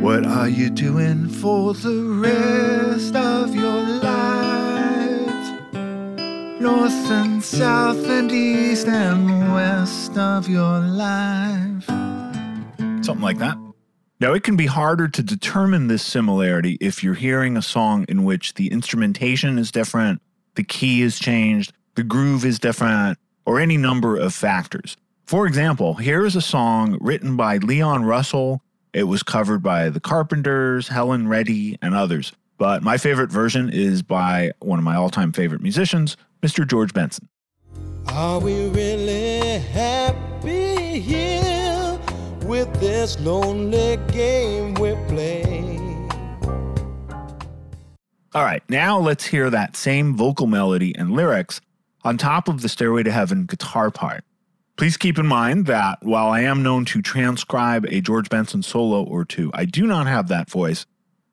What 0.00 0.24
are 0.24 0.48
you 0.48 0.70
doing 0.70 1.28
for 1.28 1.74
the 1.74 2.02
rest 2.02 3.14
of 3.14 3.54
your 3.54 3.82
lives? 3.82 3.97
North 6.60 7.10
and 7.10 7.42
south 7.42 8.04
and 8.08 8.32
east 8.32 8.88
and 8.88 9.52
west 9.52 10.16
of 10.18 10.48
your 10.48 10.80
life. 10.80 11.84
Something 13.04 13.20
like 13.20 13.38
that. 13.38 13.56
Now, 14.20 14.32
it 14.32 14.42
can 14.42 14.56
be 14.56 14.66
harder 14.66 15.06
to 15.06 15.22
determine 15.22 15.86
this 15.86 16.02
similarity 16.02 16.76
if 16.80 17.04
you're 17.04 17.14
hearing 17.14 17.56
a 17.56 17.62
song 17.62 18.04
in 18.08 18.24
which 18.24 18.54
the 18.54 18.72
instrumentation 18.72 19.56
is 19.56 19.70
different, 19.70 20.20
the 20.56 20.64
key 20.64 21.02
is 21.02 21.20
changed, 21.20 21.72
the 21.94 22.02
groove 22.02 22.44
is 22.44 22.58
different, 22.58 23.18
or 23.46 23.60
any 23.60 23.76
number 23.76 24.16
of 24.16 24.34
factors. 24.34 24.96
For 25.26 25.46
example, 25.46 25.94
here 25.94 26.26
is 26.26 26.34
a 26.34 26.42
song 26.42 26.98
written 27.00 27.36
by 27.36 27.58
Leon 27.58 28.04
Russell. 28.04 28.62
It 28.92 29.04
was 29.04 29.22
covered 29.22 29.62
by 29.62 29.90
the 29.90 30.00
Carpenters, 30.00 30.88
Helen 30.88 31.28
Reddy, 31.28 31.78
and 31.80 31.94
others. 31.94 32.32
But 32.56 32.82
my 32.82 32.98
favorite 32.98 33.30
version 33.30 33.70
is 33.70 34.02
by 34.02 34.50
one 34.58 34.80
of 34.80 34.84
my 34.84 34.96
all 34.96 35.10
time 35.10 35.32
favorite 35.32 35.62
musicians, 35.62 36.16
Mr. 36.42 36.66
George 36.66 36.92
Benson. 36.92 37.28
Are 38.08 38.40
we 38.40 38.68
really 38.68 39.58
happy 39.58 41.00
here 41.00 42.00
with 42.44 42.72
this 42.80 43.18
lonely 43.20 43.98
game 44.12 44.74
we 44.74 44.94
play? 45.08 45.68
All 48.34 48.44
right, 48.44 48.62
now 48.68 48.98
let's 48.98 49.24
hear 49.24 49.50
that 49.50 49.76
same 49.76 50.16
vocal 50.16 50.46
melody 50.46 50.94
and 50.96 51.12
lyrics 51.12 51.60
on 52.04 52.18
top 52.18 52.48
of 52.48 52.62
the 52.62 52.68
Stairway 52.68 53.02
to 53.02 53.10
Heaven 53.10 53.46
guitar 53.46 53.90
part. 53.90 54.24
Please 54.76 54.96
keep 54.96 55.18
in 55.18 55.26
mind 55.26 55.66
that 55.66 55.98
while 56.02 56.28
I 56.28 56.42
am 56.42 56.62
known 56.62 56.84
to 56.86 57.02
transcribe 57.02 57.84
a 57.86 58.00
George 58.00 58.28
Benson 58.28 58.62
solo 58.62 59.02
or 59.02 59.24
two, 59.24 59.50
I 59.52 59.64
do 59.64 59.86
not 59.86 60.06
have 60.06 60.28
that 60.28 60.48
voice, 60.48 60.86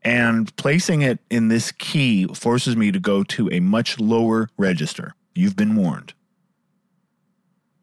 and 0.05 0.55
placing 0.55 1.01
it 1.01 1.19
in 1.31 1.47
this 1.47 1.71
key 1.71 2.27
forces 2.27 2.77
me 2.77 2.91
to 2.91 2.99
go 2.99 3.23
to 3.23 3.49
a 3.51 3.59
much 3.59 3.99
lower 3.99 4.47
register. 4.55 5.15
You've 5.33 5.55
been 5.55 5.75
warned. 5.75 6.13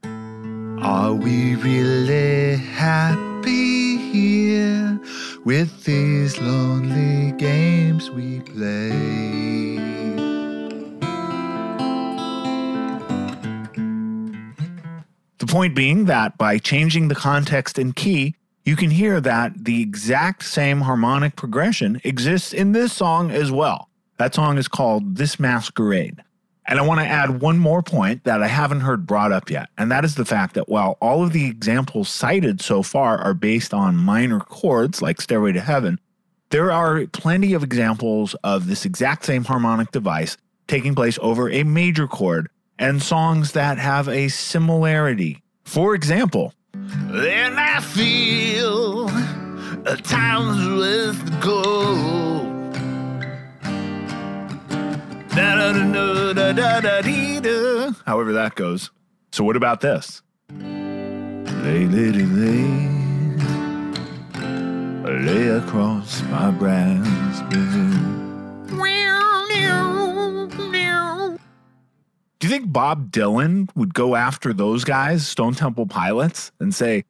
Are 0.05 1.13
we 1.13 1.57
really 1.57 2.57
happy 2.57 3.97
here 3.97 5.01
with 5.45 5.85
these 5.85 6.41
lonely 6.41 7.33
games 7.39 8.11
we 8.11 8.41
play? 8.41 9.73
The 15.39 15.47
point 15.47 15.75
being 15.75 16.05
that 16.07 16.39
by 16.39 16.59
changing 16.59 17.09
the 17.09 17.15
context 17.17 17.79
and 17.79 17.95
key, 17.95 18.37
you 18.65 18.77
can 18.77 18.91
hear 18.91 19.21
that 19.21 19.65
the 19.65 19.83
exact 19.83 20.45
same 20.45 20.83
harmonic 20.83 21.37
progression 21.37 22.01
exists 22.05 22.53
in 22.53 22.73
this 22.73 22.93
song 22.93 23.31
as 23.31 23.51
well. 23.51 23.89
That 24.19 24.35
song 24.35 24.57
is 24.59 24.69
called 24.69 25.17
This 25.17 25.41
Masquerade. 25.41 26.23
And 26.69 26.79
I 26.79 26.83
want 26.83 27.01
to 27.01 27.07
add 27.07 27.41
one 27.41 27.59
more 27.59 27.83
point 27.83 28.23
that 28.23 28.41
I 28.41 28.47
haven't 28.47 28.83
heard 28.83 29.05
brought 29.05 29.33
up 29.33 29.51
yet, 29.51 29.69
and 29.77 29.91
that 29.91 30.05
is 30.05 30.15
the 30.15 30.25
fact 30.25 30.55
that 30.55 30.69
while 30.69 30.97
all 31.01 31.25
of 31.25 31.33
the 31.33 31.47
examples 31.47 32.09
cited 32.09 32.61
so 32.61 32.85
far 32.85 33.19
are 33.19 33.35
based 33.35 33.75
on 33.75 33.97
minor 33.97 34.39
chords 34.39 35.03
like 35.03 35.21
Stairway 35.21 35.53
to 35.53 35.61
Heaven, 35.61 35.99
there 36.51 36.71
are 36.71 37.05
plenty 37.07 37.55
of 37.55 37.65
examples 37.65 38.35
of 38.45 38.69
this 38.69 38.85
exact 38.85 39.25
same 39.25 39.43
harmonic 39.43 39.91
device 39.91 40.37
taking 40.69 40.95
place 40.95 41.19
over 41.21 41.51
a 41.51 41.65
major 41.65 42.07
chord 42.07 42.49
and 42.79 43.03
songs 43.03 43.53
that 43.53 43.79
have 43.79 44.09
a 44.09 44.29
similarity. 44.29 45.43
For 45.65 45.95
example, 45.95 46.55
and 46.75 47.59
I 47.59 47.81
feel 47.81 49.09
a 49.87 49.97
time's 49.97 50.67
with 50.79 51.41
gold. 51.41 52.23
However 58.07 58.33
that 58.33 58.53
goes. 58.55 58.91
So 59.33 59.45
what 59.45 59.57
about 59.57 59.81
this? 59.81 60.23
Lay, 60.51 61.87
lady, 61.87 62.27
lay. 62.27 62.89
lay 65.05 65.49
across 65.49 66.23
my 66.25 66.51
brass 66.51 67.41
bed. 67.51 68.22
Do 72.43 72.49
you 72.49 72.55
think 72.55 72.73
Bob 72.73 73.13
Dylan 73.13 73.71
would 73.77 73.95
go 73.95 74.17
after 74.17 74.53
those 74.53 74.83
guys, 74.83 75.29
Stone 75.29 75.55
Temple 75.55 75.87
Pilots, 75.87 76.51
and 76.59 76.75
say, 76.75 77.05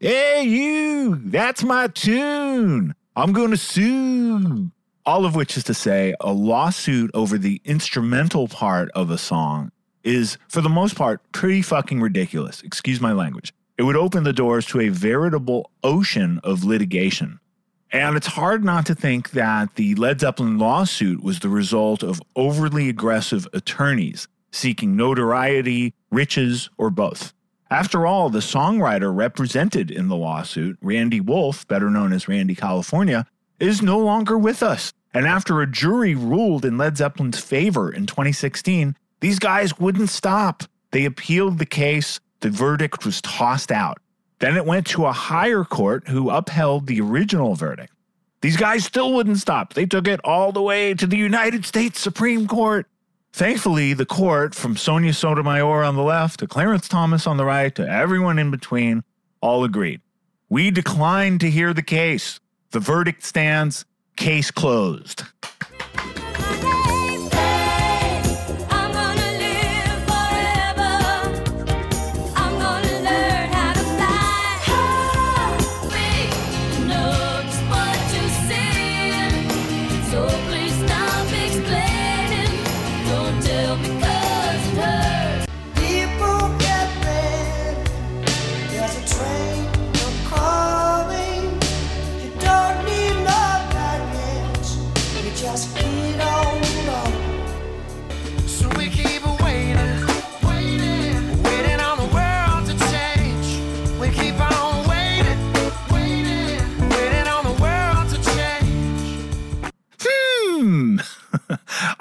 Hey, 0.00 0.42
you, 0.42 1.20
that's 1.26 1.62
my 1.62 1.86
tune. 1.86 2.92
I'm 3.14 3.32
going 3.32 3.52
to 3.52 3.56
sue. 3.56 4.72
All 5.06 5.24
of 5.24 5.36
which 5.36 5.56
is 5.56 5.62
to 5.62 5.74
say, 5.74 6.16
a 6.20 6.32
lawsuit 6.32 7.12
over 7.14 7.38
the 7.38 7.60
instrumental 7.64 8.48
part 8.48 8.90
of 8.96 9.12
a 9.12 9.16
song 9.16 9.70
is, 10.02 10.38
for 10.48 10.60
the 10.60 10.68
most 10.68 10.96
part, 10.96 11.20
pretty 11.30 11.62
fucking 11.62 12.00
ridiculous. 12.00 12.60
Excuse 12.62 13.00
my 13.00 13.12
language. 13.12 13.54
It 13.78 13.84
would 13.84 13.94
open 13.94 14.24
the 14.24 14.32
doors 14.32 14.66
to 14.66 14.80
a 14.80 14.88
veritable 14.88 15.70
ocean 15.84 16.40
of 16.42 16.64
litigation. 16.64 17.38
And 17.92 18.16
it's 18.16 18.26
hard 18.26 18.64
not 18.64 18.86
to 18.86 18.96
think 18.96 19.30
that 19.30 19.76
the 19.76 19.94
Led 19.94 20.18
Zeppelin 20.18 20.58
lawsuit 20.58 21.22
was 21.22 21.38
the 21.38 21.48
result 21.48 22.02
of 22.02 22.20
overly 22.34 22.88
aggressive 22.88 23.46
attorneys 23.52 24.26
seeking 24.54 24.96
notoriety, 24.96 25.94
riches, 26.10 26.70
or 26.78 26.90
both. 26.90 27.32
After 27.70 28.06
all, 28.06 28.30
the 28.30 28.38
songwriter 28.38 29.14
represented 29.14 29.90
in 29.90 30.08
the 30.08 30.16
lawsuit, 30.16 30.78
Randy 30.80 31.20
Wolfe, 31.20 31.66
better 31.66 31.90
known 31.90 32.12
as 32.12 32.28
Randy 32.28 32.54
California, 32.54 33.26
is 33.58 33.82
no 33.82 33.98
longer 33.98 34.38
with 34.38 34.62
us. 34.62 34.92
And 35.12 35.26
after 35.26 35.60
a 35.60 35.70
jury 35.70 36.14
ruled 36.14 36.64
in 36.64 36.78
Led 36.78 36.96
Zeppelin's 36.96 37.40
favor 37.40 37.92
in 37.92 38.06
2016, 38.06 38.96
these 39.20 39.38
guys 39.38 39.78
wouldn't 39.78 40.10
stop. 40.10 40.64
They 40.90 41.04
appealed 41.04 41.58
the 41.58 41.66
case, 41.66 42.20
the 42.40 42.50
verdict 42.50 43.04
was 43.04 43.20
tossed 43.22 43.72
out. 43.72 43.98
Then 44.38 44.56
it 44.56 44.66
went 44.66 44.86
to 44.88 45.06
a 45.06 45.12
higher 45.12 45.64
court 45.64 46.08
who 46.08 46.30
upheld 46.30 46.86
the 46.86 47.00
original 47.00 47.54
verdict. 47.54 47.92
These 48.42 48.56
guys 48.56 48.84
still 48.84 49.14
wouldn't 49.14 49.38
stop. 49.38 49.72
They 49.72 49.86
took 49.86 50.06
it 50.06 50.20
all 50.22 50.52
the 50.52 50.60
way 50.60 50.92
to 50.94 51.06
the 51.06 51.16
United 51.16 51.64
States 51.64 51.98
Supreme 51.98 52.46
Court. 52.46 52.86
Thankfully, 53.34 53.94
the 53.94 54.06
court, 54.06 54.54
from 54.54 54.76
Sonia 54.76 55.12
Sotomayor 55.12 55.82
on 55.82 55.96
the 55.96 56.04
left 56.04 56.38
to 56.38 56.46
Clarence 56.46 56.86
Thomas 56.86 57.26
on 57.26 57.36
the 57.36 57.44
right 57.44 57.74
to 57.74 57.84
everyone 57.84 58.38
in 58.38 58.52
between, 58.52 59.02
all 59.40 59.64
agreed. 59.64 60.00
We 60.48 60.70
declined 60.70 61.40
to 61.40 61.50
hear 61.50 61.74
the 61.74 61.82
case. 61.82 62.38
The 62.70 62.78
verdict 62.78 63.24
stands, 63.24 63.86
case 64.14 64.52
closed. 64.52 65.24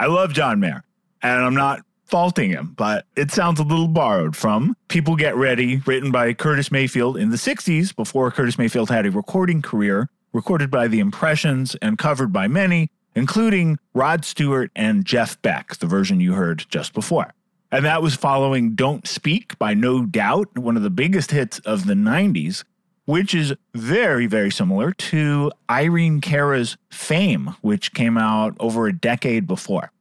I 0.04 0.08
love 0.08 0.34
John 0.34 0.60
Mayer, 0.60 0.84
and 1.22 1.42
I'm 1.42 1.54
not 1.54 1.80
faulting 2.08 2.50
him, 2.50 2.74
but 2.76 3.06
it 3.16 3.32
sounds 3.32 3.62
a 3.62 3.64
little 3.64 3.88
borrowed 3.88 4.36
from 4.36 4.76
People 4.90 5.16
Get 5.16 5.34
Ready, 5.38 5.78
written 5.86 6.12
by 6.12 6.34
Curtis 6.34 6.74
Mayfield 6.74 7.16
in 7.16 7.30
the 7.30 7.38
60s, 7.38 7.96
before 7.96 8.30
Curtis 8.30 8.58
Mayfield 8.58 8.90
had 8.90 9.06
a 9.06 9.12
recording 9.12 9.62
career, 9.62 10.10
recorded 10.34 10.70
by 10.70 10.90
The 10.90 11.00
Impressions 11.00 11.76
and 11.76 11.98
covered 11.98 12.34
by 12.34 12.50
many, 12.50 12.90
including 13.16 13.80
Rod 13.94 14.26
Stewart 14.26 14.72
and 14.76 15.06
Jeff 15.06 15.42
Beck, 15.42 15.78
the 15.78 15.88
version 15.88 16.20
you 16.20 16.34
heard 16.34 16.66
just 16.68 16.94
before. 16.94 17.34
And 17.72 17.86
that 17.86 18.02
was 18.02 18.14
following 18.14 18.76
Don't 18.76 19.08
Speak 19.08 19.58
by 19.58 19.74
No 19.74 20.06
Doubt, 20.06 20.58
one 20.58 20.76
of 20.76 20.84
the 20.84 20.90
biggest 20.90 21.32
hits 21.32 21.60
of 21.60 21.88
the 21.88 21.94
90s, 21.94 22.66
which 23.06 23.34
is 23.34 23.54
very, 23.74 24.28
very 24.28 24.52
similar 24.52 24.92
to 24.94 25.52
Irene 25.70 26.22
Cara's 26.22 26.78
Fame, 26.90 27.56
which 27.62 27.94
came 27.94 28.18
out 28.18 28.56
over 28.60 28.88
a 28.88 28.94
decade 28.94 29.48
before. 29.48 29.92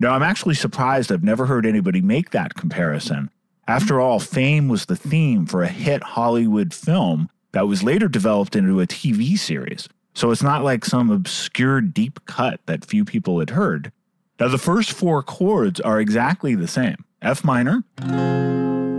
Now, 0.00 0.12
I'm 0.14 0.22
actually 0.22 0.54
surprised 0.54 1.10
I've 1.10 1.22
never 1.22 1.46
heard 1.46 1.66
anybody 1.66 2.00
make 2.00 2.30
that 2.30 2.54
comparison. 2.54 3.30
After 3.66 4.00
all, 4.00 4.20
Fame 4.20 4.68
was 4.68 4.86
the 4.86 4.96
theme 4.96 5.46
for 5.46 5.62
a 5.62 5.68
hit 5.68 6.02
Hollywood 6.02 6.74
film 6.74 7.28
that 7.52 7.68
was 7.68 7.82
later 7.82 8.08
developed 8.08 8.56
into 8.56 8.80
a 8.80 8.86
TV 8.86 9.38
series. 9.38 9.88
So 10.14 10.30
it's 10.30 10.42
not 10.42 10.62
like 10.62 10.84
some 10.84 11.10
obscure 11.10 11.80
deep 11.80 12.24
cut 12.26 12.60
that 12.66 12.84
few 12.84 13.04
people 13.04 13.40
had 13.40 13.50
heard. 13.50 13.90
Now, 14.38 14.48
the 14.48 14.58
first 14.58 14.92
four 14.92 15.22
chords 15.22 15.80
are 15.80 16.00
exactly 16.00 16.54
the 16.54 16.68
same 16.68 17.04
F 17.22 17.44
minor, 17.44 17.84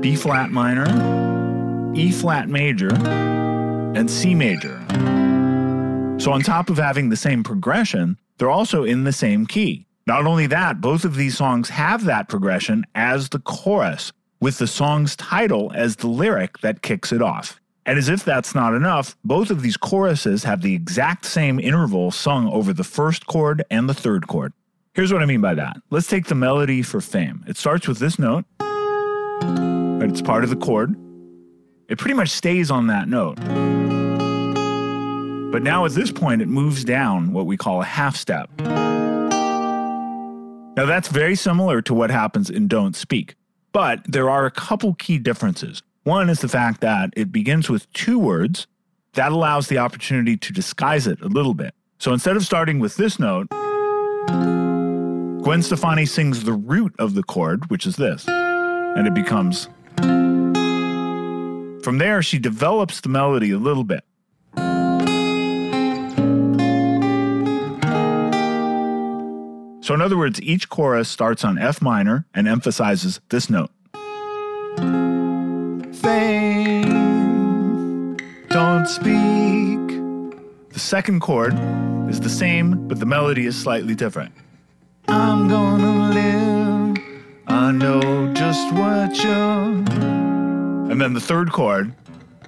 B 0.02 0.16
flat 0.16 0.50
minor, 0.50 0.86
E 1.96 2.12
flat 2.12 2.50
major, 2.50 2.94
and 2.94 4.12
C 4.12 4.36
major. 4.36 4.84
So, 6.20 6.34
on 6.34 6.42
top 6.42 6.70
of 6.70 6.78
having 6.78 7.10
the 7.10 7.16
same 7.16 7.42
progression, 7.42 8.18
they're 8.38 8.50
also 8.50 8.84
in 8.84 9.06
the 9.06 9.14
same 9.14 9.46
key. 9.46 9.88
Not 10.06 10.26
only 10.26 10.46
that, 10.48 10.82
both 10.82 11.06
of 11.06 11.16
these 11.16 11.38
songs 11.38 11.70
have 11.70 12.04
that 12.04 12.28
progression 12.28 12.86
as 12.96 13.30
the 13.30 13.40
chorus, 13.40 14.12
with 14.42 14.58
the 14.58 14.68
song's 14.68 15.16
title 15.16 15.72
as 15.74 15.96
the 15.96 16.08
lyric 16.08 16.60
that 16.60 16.82
kicks 16.82 17.14
it 17.14 17.22
off. 17.22 17.62
And 17.86 17.98
as 17.98 18.10
if 18.10 18.26
that's 18.26 18.54
not 18.54 18.74
enough, 18.74 19.16
both 19.24 19.50
of 19.50 19.62
these 19.62 19.78
choruses 19.78 20.44
have 20.44 20.62
the 20.62 20.76
exact 20.76 21.26
same 21.26 21.60
interval 21.60 22.12
sung 22.12 22.50
over 22.50 22.74
the 22.74 22.84
first 22.84 23.26
chord 23.26 23.64
and 23.72 23.88
the 23.88 23.94
third 23.94 24.28
chord. 24.28 24.52
Here's 24.96 25.14
what 25.14 25.22
I 25.22 25.26
mean 25.26 25.42
by 25.42 25.54
that. 25.56 25.78
Let's 25.92 26.08
take 26.08 26.26
the 26.26 26.36
melody 26.36 26.82
for 26.82 27.00
fame. 27.00 27.46
It 27.48 27.56
starts 27.58 27.88
with 27.88 28.00
this 28.00 28.20
note, 28.20 28.44
but 28.60 30.10
it's 30.10 30.22
part 30.22 30.44
of 30.44 30.50
the 30.50 30.56
chord. 30.58 30.96
It 31.88 32.00
pretty 32.00 32.16
much 32.16 32.30
stays 32.30 32.72
on 32.72 32.88
that 32.88 33.08
note. 33.08 33.36
But 35.52 35.62
now 35.62 35.86
at 35.86 35.92
this 35.92 36.12
point, 36.12 36.42
it 36.42 36.48
moves 36.48 36.84
down 36.84 37.32
what 37.32 37.46
we 37.46 37.58
call 37.58 37.82
a 37.82 37.86
half 37.86 38.16
step. 38.16 38.50
Now, 40.76 40.86
that's 40.86 41.08
very 41.08 41.36
similar 41.36 41.82
to 41.84 41.94
what 41.94 42.10
happens 42.10 42.50
in 42.50 42.68
Don't 42.68 42.96
Speak, 42.96 43.36
but 43.72 44.02
there 44.06 44.30
are 44.30 44.46
a 44.46 44.52
couple 44.52 44.94
key 44.96 45.18
differences. 45.18 45.82
One 46.04 46.30
is 46.30 46.42
the 46.42 46.50
fact 46.50 46.82
that 46.82 47.12
it 47.16 47.32
begins 47.32 47.70
with 47.70 47.92
two 47.94 48.20
words. 48.20 48.68
That 49.14 49.32
allows 49.32 49.70
the 49.70 49.78
opportunity 49.78 50.36
to 50.36 50.52
disguise 50.52 51.08
it 51.08 51.22
a 51.22 51.28
little 51.28 51.54
bit. 51.54 51.74
So 52.00 52.12
instead 52.12 52.36
of 52.36 52.46
starting 52.46 52.80
with 52.80 52.98
this 52.98 53.18
note, 53.20 53.48
Gwen 55.44 55.62
Stefani 55.62 56.06
sings 56.06 56.44
the 56.44 56.54
root 56.54 56.94
of 57.00 57.14
the 57.14 57.24
chord, 57.24 57.70
which 57.70 57.86
is 57.86 57.96
this, 57.96 58.28
and 58.28 59.08
it 59.08 59.14
becomes. 59.14 59.70
From 61.86 62.00
there, 62.00 62.24
she 62.24 62.40
develops 62.40 63.00
the 63.02 63.10
melody 63.10 63.52
a 63.52 63.60
little 63.60 63.84
bit. 63.84 64.04
So, 69.86 69.94
in 69.94 70.02
other 70.02 70.18
words, 70.18 70.42
each 70.42 70.68
chorus 70.68 71.08
starts 71.08 71.46
on 71.46 71.60
F 71.60 71.84
minor 71.84 72.26
and 72.34 72.48
emphasizes 72.48 73.22
this 73.30 73.52
note. 73.52 73.70
Fame, 75.98 77.38
don't 78.50 78.88
speak. 78.88 79.78
The 80.74 80.80
second 80.80 81.20
chord 81.20 81.54
is 82.10 82.20
the 82.20 82.32
same, 82.32 82.88
but 82.88 83.00
the 83.00 83.06
melody 83.06 83.46
is 83.46 83.56
slightly 83.56 83.94
different. 83.94 84.34
I'm 85.08 85.48
gonna 85.48 86.10
live, 86.16 86.98
I 87.46 87.72
know 87.72 88.34
just 88.34 88.74
what 88.74 89.24
you're. 89.24 90.15
And 90.90 91.02
then 91.02 91.14
the 91.14 91.20
third 91.20 91.52
chord, 91.52 91.94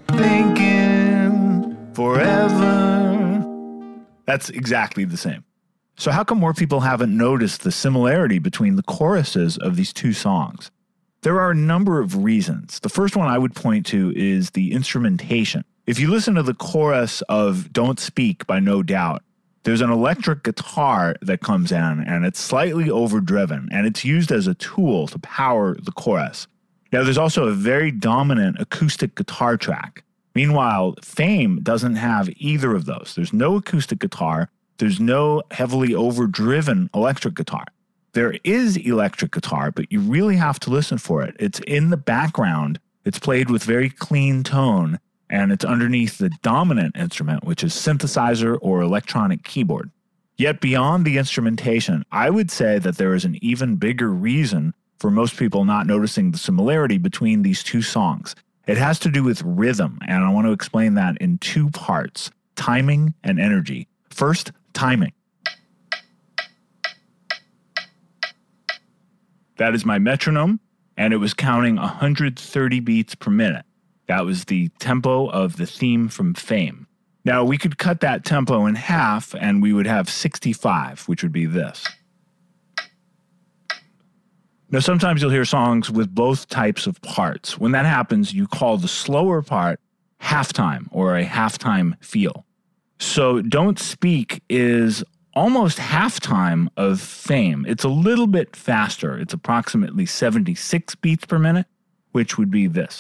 thinking 0.09 1.75
forever. 1.93 3.43
That's 4.25 4.49
exactly 4.49 5.05
the 5.05 5.17
same. 5.17 5.43
So, 5.97 6.11
how 6.11 6.23
come 6.23 6.37
more 6.37 6.53
people 6.53 6.81
haven't 6.81 7.17
noticed 7.17 7.63
the 7.63 7.71
similarity 7.71 8.37
between 8.37 8.75
the 8.75 8.83
choruses 8.83 9.57
of 9.57 9.75
these 9.75 9.91
two 9.91 10.13
songs? 10.13 10.69
There 11.23 11.41
are 11.41 11.49
a 11.49 11.55
number 11.55 11.99
of 11.99 12.23
reasons. 12.23 12.79
The 12.79 12.89
first 12.89 13.15
one 13.15 13.27
I 13.27 13.39
would 13.39 13.55
point 13.55 13.87
to 13.87 14.13
is 14.15 14.51
the 14.51 14.71
instrumentation. 14.71 15.65
If 15.87 15.99
you 15.99 16.09
listen 16.09 16.35
to 16.35 16.43
the 16.43 16.53
chorus 16.53 17.23
of 17.23 17.73
Don't 17.73 17.99
Speak 17.99 18.45
by 18.45 18.59
No 18.59 18.83
Doubt, 18.83 19.23
there's 19.63 19.81
an 19.81 19.89
electric 19.89 20.43
guitar 20.43 21.15
that 21.21 21.41
comes 21.41 21.71
in 21.71 22.03
and 22.05 22.23
it's 22.23 22.39
slightly 22.39 22.89
overdriven 22.89 23.67
and 23.71 23.87
it's 23.87 24.05
used 24.05 24.31
as 24.31 24.45
a 24.45 24.53
tool 24.53 25.07
to 25.07 25.19
power 25.19 25.75
the 25.81 25.91
chorus. 25.91 26.47
Now, 26.91 27.03
there's 27.03 27.17
also 27.17 27.47
a 27.47 27.53
very 27.53 27.91
dominant 27.91 28.57
acoustic 28.59 29.15
guitar 29.15 29.57
track. 29.57 30.03
Meanwhile, 30.35 30.95
Fame 31.01 31.61
doesn't 31.63 31.95
have 31.95 32.29
either 32.37 32.75
of 32.75 32.85
those. 32.85 33.13
There's 33.15 33.33
no 33.33 33.55
acoustic 33.55 33.99
guitar, 33.99 34.49
there's 34.77 34.99
no 34.99 35.41
heavily 35.51 35.95
overdriven 35.95 36.89
electric 36.93 37.33
guitar. 37.33 37.65
There 38.13 38.35
is 38.43 38.77
electric 38.77 39.31
guitar, 39.31 39.71
but 39.71 39.91
you 39.91 39.99
really 39.99 40.35
have 40.35 40.59
to 40.61 40.69
listen 40.69 40.97
for 40.97 41.23
it. 41.23 41.35
It's 41.39 41.59
in 41.61 41.89
the 41.89 41.97
background, 41.97 42.79
it's 43.03 43.19
played 43.19 43.49
with 43.49 43.63
very 43.63 43.89
clean 43.89 44.43
tone, 44.43 44.99
and 45.29 45.51
it's 45.51 45.65
underneath 45.65 46.17
the 46.17 46.29
dominant 46.41 46.95
instrument, 46.95 47.43
which 47.43 47.63
is 47.63 47.73
synthesizer 47.73 48.57
or 48.61 48.81
electronic 48.81 49.43
keyboard. 49.43 49.91
Yet, 50.37 50.61
beyond 50.61 51.03
the 51.03 51.17
instrumentation, 51.17 52.05
I 52.11 52.29
would 52.29 52.51
say 52.51 52.77
that 52.77 52.97
there 52.97 53.15
is 53.15 53.25
an 53.25 53.37
even 53.43 53.77
bigger 53.77 54.09
reason 54.09 54.75
for 54.99 55.11
most 55.11 55.37
people 55.37 55.65
not 55.65 55.87
noticing 55.87 56.31
the 56.31 56.37
similarity 56.37 56.97
between 56.97 57.43
these 57.43 57.63
two 57.63 57.81
songs. 57.81 58.35
It 58.67 58.77
has 58.77 58.99
to 58.99 59.09
do 59.09 59.23
with 59.23 59.41
rhythm, 59.43 59.99
and 60.07 60.23
I 60.23 60.29
want 60.31 60.47
to 60.47 60.51
explain 60.51 60.95
that 60.95 61.17
in 61.17 61.37
two 61.37 61.69
parts 61.69 62.31
timing 62.55 63.13
and 63.23 63.39
energy. 63.39 63.87
First, 64.09 64.51
timing. 64.73 65.13
That 69.57 69.73
is 69.73 69.85
my 69.85 69.99
metronome, 69.99 70.59
and 70.97 71.13
it 71.13 71.17
was 71.17 71.33
counting 71.33 71.77
130 71.77 72.79
beats 72.81 73.15
per 73.15 73.31
minute. 73.31 73.65
That 74.07 74.25
was 74.25 74.45
the 74.45 74.69
tempo 74.79 75.27
of 75.27 75.57
the 75.57 75.65
theme 75.65 76.09
from 76.09 76.33
Fame. 76.33 76.87
Now, 77.25 77.43
we 77.43 77.57
could 77.57 77.77
cut 77.77 77.99
that 78.01 78.23
tempo 78.23 78.65
in 78.67 78.75
half, 78.75 79.35
and 79.35 79.61
we 79.61 79.73
would 79.73 79.87
have 79.87 80.09
65, 80.09 81.01
which 81.07 81.23
would 81.23 81.33
be 81.33 81.45
this. 81.45 81.85
Now, 84.69 84.79
sometimes 84.79 85.21
you'll 85.21 85.31
hear 85.31 85.45
songs 85.45 85.89
with 85.89 86.13
both 86.13 86.49
types 86.49 86.87
of 86.87 87.01
parts. 87.01 87.57
When 87.57 87.71
that 87.71 87.85
happens, 87.85 88.33
you 88.33 88.47
call 88.47 88.77
the 88.77 88.89
slower 88.89 89.41
part 89.41 89.79
halftime 90.21 90.87
or 90.91 91.15
a 91.15 91.23
halftime 91.23 92.03
feel. 92.03 92.45
So, 92.99 93.41
Don't 93.41 93.79
Speak 93.79 94.43
is 94.49 95.05
almost 95.33 95.77
halftime 95.77 96.67
of 96.75 96.99
fame. 96.99 97.65
It's 97.67 97.85
a 97.85 97.89
little 97.89 98.27
bit 98.27 98.55
faster. 98.55 99.17
It's 99.17 99.33
approximately 99.33 100.05
76 100.05 100.95
beats 100.95 101.25
per 101.25 101.39
minute, 101.39 101.67
which 102.11 102.37
would 102.37 102.51
be 102.51 102.67
this. 102.67 102.99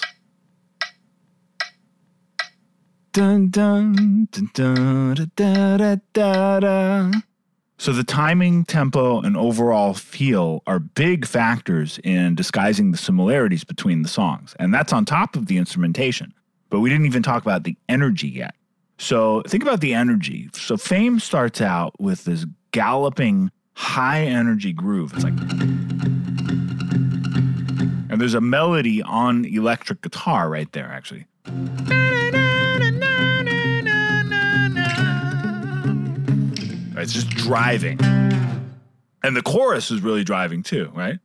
Dun 3.11 3.49
dun 3.49 4.29
dun 4.53 5.15
So 7.79 7.93
the 7.93 8.03
timing, 8.03 8.65
tempo, 8.65 9.21
and 9.21 9.37
overall 9.37 9.93
feel 9.93 10.63
are 10.65 10.79
big 10.79 11.27
factors 11.27 11.99
in 12.03 12.33
disguising 12.33 12.91
the 12.91 12.97
similarities 12.97 13.63
between 13.63 14.01
the 14.01 14.09
songs. 14.09 14.55
And 14.59 14.73
that's 14.73 14.91
on 14.91 15.05
top 15.05 15.35
of 15.35 15.45
the 15.45 15.57
instrumentation. 15.57 16.33
But 16.69 16.79
we 16.79 16.89
didn't 16.89 17.05
even 17.05 17.21
talk 17.21 17.43
about 17.43 17.63
the 17.63 17.77
energy 17.87 18.29
yet. 18.29 18.55
So 18.97 19.43
think 19.47 19.61
about 19.61 19.79
the 19.81 19.93
energy. 19.93 20.49
So 20.53 20.75
Fame 20.75 21.19
starts 21.19 21.61
out 21.61 21.93
with 21.99 22.25
this 22.25 22.47
galloping, 22.71 23.51
high 23.73 24.23
energy 24.23 24.73
groove. 24.73 25.13
It's 25.13 25.23
like. 25.23 25.39
And 28.09 28.19
there's 28.19 28.33
a 28.33 28.41
melody 28.41 29.03
on 29.03 29.45
electric 29.45 30.01
guitar 30.01 30.49
right 30.49 30.71
there, 30.71 30.87
actually. 30.87 31.27
It's 37.07 37.13
just 37.13 37.29
driving. 37.29 37.97
And 39.23 39.33
the 39.33 39.41
chorus 39.41 39.91
is 39.91 40.01
really 40.01 40.25
driving 40.25 40.61
too, 40.61 40.91
right? 40.93 41.17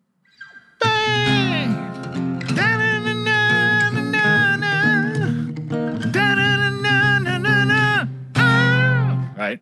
Right? 9.37 9.59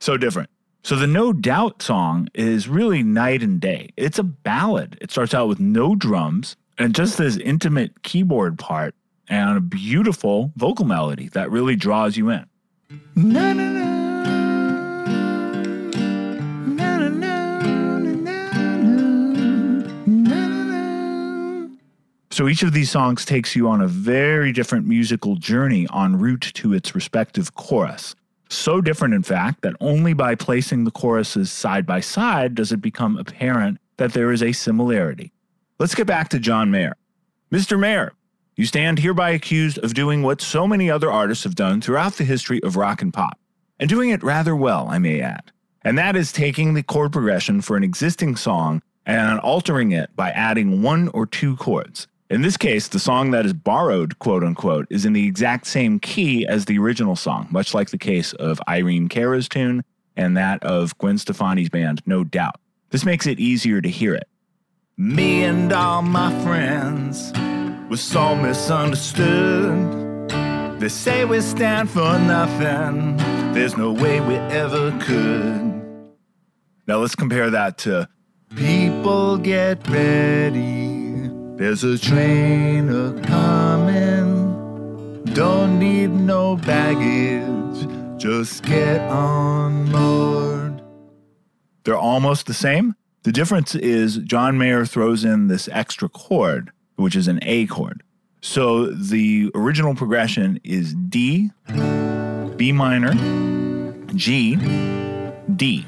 So 0.00 0.18
different. 0.18 0.50
So 0.82 0.96
the 0.96 1.06
No 1.06 1.32
Doubt 1.32 1.80
song 1.80 2.28
is 2.34 2.68
really 2.68 3.02
night 3.02 3.42
and 3.42 3.58
day. 3.58 3.88
It's 3.96 4.18
a 4.18 4.24
ballad. 4.24 4.98
It 5.00 5.10
starts 5.10 5.32
out 5.32 5.48
with 5.48 5.60
no 5.60 5.94
drums 5.94 6.56
and 6.76 6.94
just 6.94 7.16
this 7.16 7.38
intimate 7.38 8.02
keyboard 8.02 8.58
part 8.58 8.94
and 9.30 9.56
a 9.56 9.62
beautiful 9.62 10.52
vocal 10.56 10.84
melody 10.84 11.28
that 11.28 11.50
really 11.50 11.74
draws 11.74 12.18
you 12.18 12.28
in. 12.28 12.44
Na, 13.16 13.54
na, 13.54 13.70
na. 13.70 13.97
So 22.38 22.46
each 22.46 22.62
of 22.62 22.72
these 22.72 22.88
songs 22.88 23.24
takes 23.24 23.56
you 23.56 23.66
on 23.66 23.80
a 23.80 23.88
very 23.88 24.52
different 24.52 24.86
musical 24.86 25.34
journey 25.34 25.88
en 25.92 26.20
route 26.20 26.52
to 26.54 26.72
its 26.72 26.94
respective 26.94 27.56
chorus. 27.56 28.14
So 28.48 28.80
different, 28.80 29.14
in 29.14 29.24
fact, 29.24 29.62
that 29.62 29.74
only 29.80 30.12
by 30.12 30.36
placing 30.36 30.84
the 30.84 30.92
choruses 30.92 31.50
side 31.50 31.84
by 31.84 31.98
side 31.98 32.54
does 32.54 32.70
it 32.70 32.80
become 32.80 33.16
apparent 33.16 33.78
that 33.96 34.12
there 34.12 34.30
is 34.30 34.40
a 34.40 34.52
similarity. 34.52 35.32
Let's 35.80 35.96
get 35.96 36.06
back 36.06 36.28
to 36.28 36.38
John 36.38 36.70
Mayer. 36.70 36.96
Mr. 37.50 37.76
Mayer, 37.76 38.12
you 38.54 38.66
stand 38.66 39.00
hereby 39.00 39.30
accused 39.30 39.78
of 39.78 39.94
doing 39.94 40.22
what 40.22 40.40
so 40.40 40.64
many 40.64 40.88
other 40.88 41.10
artists 41.10 41.42
have 41.42 41.56
done 41.56 41.80
throughout 41.80 42.18
the 42.18 42.24
history 42.24 42.62
of 42.62 42.76
rock 42.76 43.02
and 43.02 43.12
pop, 43.12 43.36
and 43.80 43.90
doing 43.90 44.10
it 44.10 44.22
rather 44.22 44.54
well, 44.54 44.86
I 44.88 45.00
may 45.00 45.20
add. 45.20 45.50
And 45.82 45.98
that 45.98 46.14
is 46.14 46.30
taking 46.30 46.74
the 46.74 46.84
chord 46.84 47.12
progression 47.12 47.62
for 47.62 47.76
an 47.76 47.82
existing 47.82 48.36
song 48.36 48.80
and 49.04 49.40
altering 49.40 49.90
it 49.90 50.14
by 50.14 50.30
adding 50.30 50.82
one 50.82 51.08
or 51.08 51.26
two 51.26 51.56
chords. 51.56 52.06
In 52.30 52.42
this 52.42 52.58
case, 52.58 52.88
the 52.88 52.98
song 52.98 53.30
that 53.30 53.46
is 53.46 53.54
borrowed, 53.54 54.18
quote 54.18 54.44
unquote, 54.44 54.86
is 54.90 55.06
in 55.06 55.14
the 55.14 55.26
exact 55.26 55.66
same 55.66 55.98
key 55.98 56.46
as 56.46 56.66
the 56.66 56.78
original 56.78 57.16
song, 57.16 57.48
much 57.50 57.72
like 57.72 57.88
the 57.88 57.96
case 57.96 58.34
of 58.34 58.60
Irene 58.68 59.08
Cara's 59.08 59.48
tune 59.48 59.82
and 60.14 60.36
that 60.36 60.62
of 60.62 60.96
Gwen 60.98 61.16
Stefani's 61.16 61.70
band, 61.70 62.02
No 62.04 62.24
Doubt. 62.24 62.60
This 62.90 63.06
makes 63.06 63.26
it 63.26 63.40
easier 63.40 63.80
to 63.80 63.88
hear 63.88 64.14
it. 64.14 64.28
Me 64.98 65.44
and 65.44 65.72
all 65.72 66.02
my 66.02 66.30
friends 66.42 67.32
were 67.88 67.96
so 67.96 68.34
misunderstood. 68.34 70.28
They 70.78 70.90
say 70.90 71.24
we 71.24 71.40
stand 71.40 71.88
for 71.88 72.18
nothing. 72.18 73.16
There's 73.54 73.78
no 73.78 73.90
way 73.90 74.20
we 74.20 74.34
ever 74.34 74.90
could. 75.00 75.82
Now 76.86 76.98
let's 76.98 77.14
compare 77.14 77.48
that 77.48 77.78
to 77.78 78.06
People 78.54 79.38
get 79.38 79.88
ready. 79.88 80.87
There's 81.58 81.82
a 81.82 81.98
train 81.98 82.88
a 82.88 83.20
coming. 83.24 84.54
Don't 85.34 85.80
need 85.80 86.06
no 86.06 86.54
baggage. 86.54 87.88
Just 88.16 88.62
get 88.62 89.00
on 89.10 89.90
board. 89.90 90.80
They're 91.82 91.98
almost 91.98 92.46
the 92.46 92.54
same. 92.54 92.94
The 93.24 93.32
difference 93.32 93.74
is 93.74 94.18
John 94.18 94.56
Mayer 94.56 94.86
throws 94.86 95.24
in 95.24 95.48
this 95.48 95.68
extra 95.72 96.08
chord, 96.08 96.70
which 96.94 97.16
is 97.16 97.26
an 97.26 97.40
A 97.42 97.66
chord. 97.66 98.04
So 98.40 98.86
the 98.86 99.50
original 99.56 99.96
progression 99.96 100.60
is 100.62 100.94
D, 100.94 101.50
B 102.56 102.70
minor, 102.70 103.14
G, 104.14 104.54
D. 105.56 105.84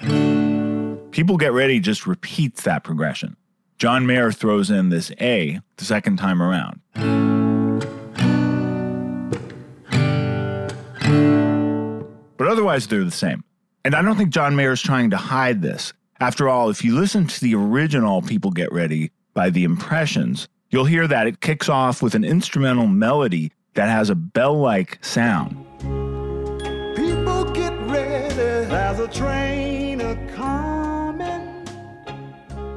People 1.13 1.37
Get 1.37 1.53
Ready 1.53 1.79
just 1.79 2.09
repeats 2.09 2.65
that 2.65 2.83
progression. 2.83 3.37
John 3.81 4.05
Mayer 4.05 4.31
throws 4.31 4.71
in 4.71 4.91
this 4.91 5.11
A 5.23 5.59
the 5.79 5.87
second 5.87 6.19
time 6.19 6.43
around. 6.43 6.83
But 12.37 12.47
otherwise, 12.47 12.87
they're 12.89 13.05
the 13.05 13.11
same. 13.11 13.43
And 13.83 13.95
I 13.95 14.03
don't 14.03 14.19
think 14.19 14.35
John 14.35 14.55
Mayer 14.55 14.73
is 14.73 14.83
trying 14.83 15.09
to 15.11 15.17
hide 15.17 15.63
this. 15.63 15.95
After 16.21 16.47
all, 16.47 16.69
if 16.69 16.85
you 16.85 16.95
listen 16.95 17.27
to 17.27 17.41
the 17.41 17.55
original 17.55 18.21
People 18.21 18.51
Get 18.51 18.71
Ready 18.71 19.13
by 19.33 19.49
The 19.49 19.65
Impressions, 19.65 20.47
you'll 20.69 20.85
hear 20.85 21.09
that 21.09 21.27
it 21.27 21.41
kicks 21.41 21.71
off 21.71 22.03
with 22.03 22.15
an 22.15 22.23
instrumental 22.23 22.87
melody 22.87 23.51
that 23.73 23.89
has 23.89 24.11
a 24.11 24.15
bell 24.15 24.59
like 24.59 25.03
sound. 25.03 25.57
People 26.95 27.45
get 27.55 27.73
ready, 27.89 28.35
there's 28.35 28.99
a 28.99 29.09
train 29.09 30.03
a. 30.03 30.40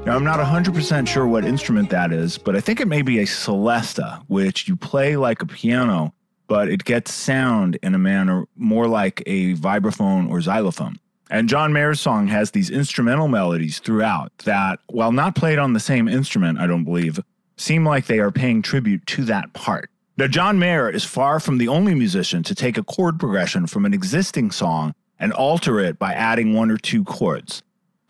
Now, 0.05 0.17
I'm 0.17 0.25
not 0.25 0.37
100% 0.37 1.07
sure 1.07 1.25
what 1.25 1.45
instrument 1.45 1.89
that 1.91 2.11
is, 2.11 2.37
but 2.37 2.57
I 2.57 2.59
think 2.59 2.81
it 2.81 2.89
may 2.89 3.01
be 3.01 3.19
a 3.19 3.25
celesta, 3.25 4.21
which 4.27 4.67
you 4.67 4.75
play 4.75 5.15
like 5.15 5.41
a 5.41 5.45
piano, 5.45 6.13
but 6.47 6.67
it 6.67 6.83
gets 6.83 7.13
sound 7.13 7.79
in 7.81 7.95
a 7.95 7.97
manner 7.97 8.45
more 8.57 8.87
like 8.87 9.23
a 9.25 9.53
vibraphone 9.55 10.29
or 10.29 10.41
xylophone. 10.41 10.97
And 11.29 11.47
John 11.47 11.71
Mayer's 11.71 12.01
song 12.01 12.27
has 12.27 12.51
these 12.51 12.69
instrumental 12.69 13.29
melodies 13.29 13.79
throughout 13.79 14.37
that, 14.39 14.79
while 14.89 15.13
not 15.13 15.35
played 15.35 15.57
on 15.57 15.71
the 15.71 15.79
same 15.79 16.09
instrument, 16.09 16.59
I 16.59 16.67
don't 16.67 16.83
believe, 16.83 17.21
seem 17.55 17.85
like 17.85 18.07
they 18.07 18.19
are 18.19 18.29
paying 18.29 18.61
tribute 18.61 19.07
to 19.07 19.23
that 19.23 19.53
part. 19.53 19.89
Now, 20.17 20.27
John 20.27 20.59
Mayer 20.59 20.89
is 20.89 21.05
far 21.05 21.39
from 21.39 21.59
the 21.59 21.69
only 21.69 21.95
musician 21.95 22.43
to 22.43 22.53
take 22.53 22.77
a 22.77 22.83
chord 22.83 23.21
progression 23.21 23.67
from 23.67 23.85
an 23.85 23.93
existing 23.93 24.51
song 24.51 24.95
and 25.17 25.31
alter 25.31 25.79
it 25.79 25.97
by 25.97 26.11
adding 26.13 26.53
one 26.53 26.69
or 26.69 26.77
two 26.77 27.05
chords. 27.05 27.63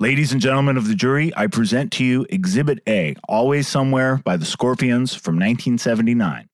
Ladies 0.03 0.33
and 0.33 0.41
gentlemen 0.41 0.75
of 0.75 0.89
the 0.89 0.95
jury, 0.95 1.31
I 1.37 1.47
present 1.47 1.93
to 1.93 2.03
you 2.03 2.25
Exhibit 2.29 2.79
A, 2.89 3.15
Always 3.29 3.69
Somewhere 3.69 4.17
by 4.25 4.35
the 4.35 4.43
Scorpions 4.43 5.15
from 5.15 5.39
1979. 5.39 6.49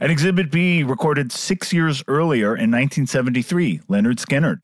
And 0.00 0.10
Exhibit 0.10 0.50
B, 0.50 0.82
recorded 0.82 1.30
six 1.30 1.72
years 1.72 2.02
earlier 2.08 2.48
in 2.48 2.70
1973, 2.70 3.80
Lynyrd 3.88 4.16
Skynyrd. 4.16 4.60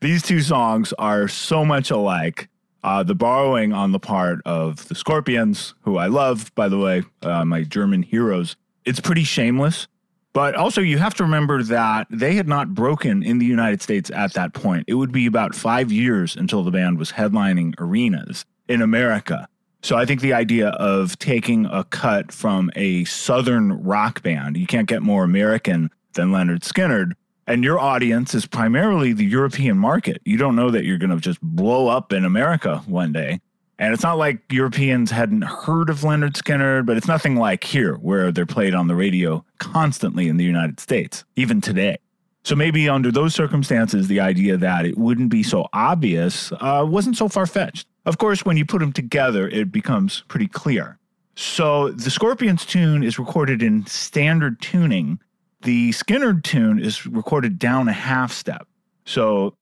These 0.00 0.22
two 0.22 0.40
songs 0.40 0.94
are 0.94 1.28
so 1.28 1.64
much 1.64 1.90
alike. 1.90 2.48
Uh, 2.82 3.02
the 3.02 3.14
borrowing 3.14 3.74
on 3.74 3.92
the 3.92 3.98
part 3.98 4.40
of 4.46 4.88
the 4.88 4.94
Scorpions, 4.94 5.74
who 5.82 5.98
I 5.98 6.06
love, 6.06 6.54
by 6.54 6.70
the 6.70 6.78
way, 6.78 7.02
uh, 7.20 7.44
my 7.44 7.64
German 7.64 8.02
heroes, 8.02 8.56
it's 8.86 9.00
pretty 9.00 9.24
shameless. 9.24 9.86
But 10.32 10.54
also, 10.54 10.80
you 10.80 10.96
have 10.96 11.12
to 11.14 11.24
remember 11.24 11.62
that 11.64 12.06
they 12.08 12.34
had 12.34 12.48
not 12.48 12.74
broken 12.74 13.22
in 13.22 13.38
the 13.38 13.44
United 13.44 13.82
States 13.82 14.10
at 14.14 14.32
that 14.34 14.54
point. 14.54 14.84
It 14.86 14.94
would 14.94 15.12
be 15.12 15.26
about 15.26 15.54
five 15.54 15.92
years 15.92 16.34
until 16.36 16.62
the 16.62 16.70
band 16.70 16.98
was 16.98 17.12
headlining 17.12 17.74
arenas 17.78 18.46
in 18.68 18.80
America. 18.80 19.48
So 19.82 19.96
I 19.96 20.06
think 20.06 20.20
the 20.20 20.32
idea 20.32 20.68
of 20.68 21.18
taking 21.18 21.66
a 21.66 21.84
cut 21.84 22.32
from 22.32 22.70
a 22.76 23.04
Southern 23.04 23.82
rock 23.82 24.22
band, 24.22 24.56
you 24.56 24.66
can't 24.66 24.88
get 24.88 25.02
more 25.02 25.24
American 25.24 25.90
than 26.14 26.30
Lynyrd 26.30 26.60
Skynyrd, 26.60 27.12
and 27.50 27.64
your 27.64 27.80
audience 27.80 28.32
is 28.32 28.46
primarily 28.46 29.12
the 29.12 29.24
European 29.24 29.76
market. 29.76 30.22
You 30.24 30.36
don't 30.36 30.54
know 30.54 30.70
that 30.70 30.84
you're 30.84 30.98
going 30.98 31.10
to 31.10 31.18
just 31.18 31.40
blow 31.42 31.88
up 31.88 32.12
in 32.12 32.24
America 32.24 32.78
one 32.86 33.12
day. 33.12 33.40
And 33.80 33.92
it's 33.92 34.02
not 34.02 34.18
like 34.18 34.40
Europeans 34.52 35.10
hadn't 35.10 35.42
heard 35.42 35.90
of 35.90 36.00
Lynyrd 36.00 36.34
Skynyrd, 36.34 36.86
but 36.86 36.96
it's 36.96 37.08
nothing 37.08 37.36
like 37.36 37.64
here, 37.64 37.94
where 37.96 38.30
they're 38.30 38.46
played 38.46 38.74
on 38.74 38.86
the 38.86 38.94
radio 38.94 39.44
constantly 39.58 40.28
in 40.28 40.36
the 40.36 40.44
United 40.44 40.78
States, 40.78 41.24
even 41.34 41.60
today. 41.60 41.96
So 42.44 42.54
maybe 42.54 42.88
under 42.88 43.10
those 43.10 43.34
circumstances, 43.34 44.06
the 44.06 44.20
idea 44.20 44.56
that 44.56 44.86
it 44.86 44.96
wouldn't 44.96 45.30
be 45.30 45.42
so 45.42 45.66
obvious 45.72 46.52
uh, 46.60 46.86
wasn't 46.88 47.16
so 47.16 47.28
far 47.28 47.46
fetched. 47.46 47.86
Of 48.06 48.18
course, 48.18 48.44
when 48.44 48.56
you 48.56 48.64
put 48.64 48.78
them 48.78 48.92
together, 48.92 49.48
it 49.48 49.72
becomes 49.72 50.22
pretty 50.28 50.46
clear. 50.46 50.98
So 51.34 51.90
the 51.90 52.10
Scorpions 52.10 52.64
tune 52.64 53.02
is 53.02 53.18
recorded 53.18 53.62
in 53.62 53.86
standard 53.86 54.60
tuning. 54.60 55.18
The 55.62 55.90
Skynyrd 55.90 56.42
tune 56.42 56.78
is 56.78 57.04
recorded 57.06 57.58
down 57.58 57.86
a 57.86 57.92
half 57.92 58.32
step. 58.32 58.66
So 59.04 59.54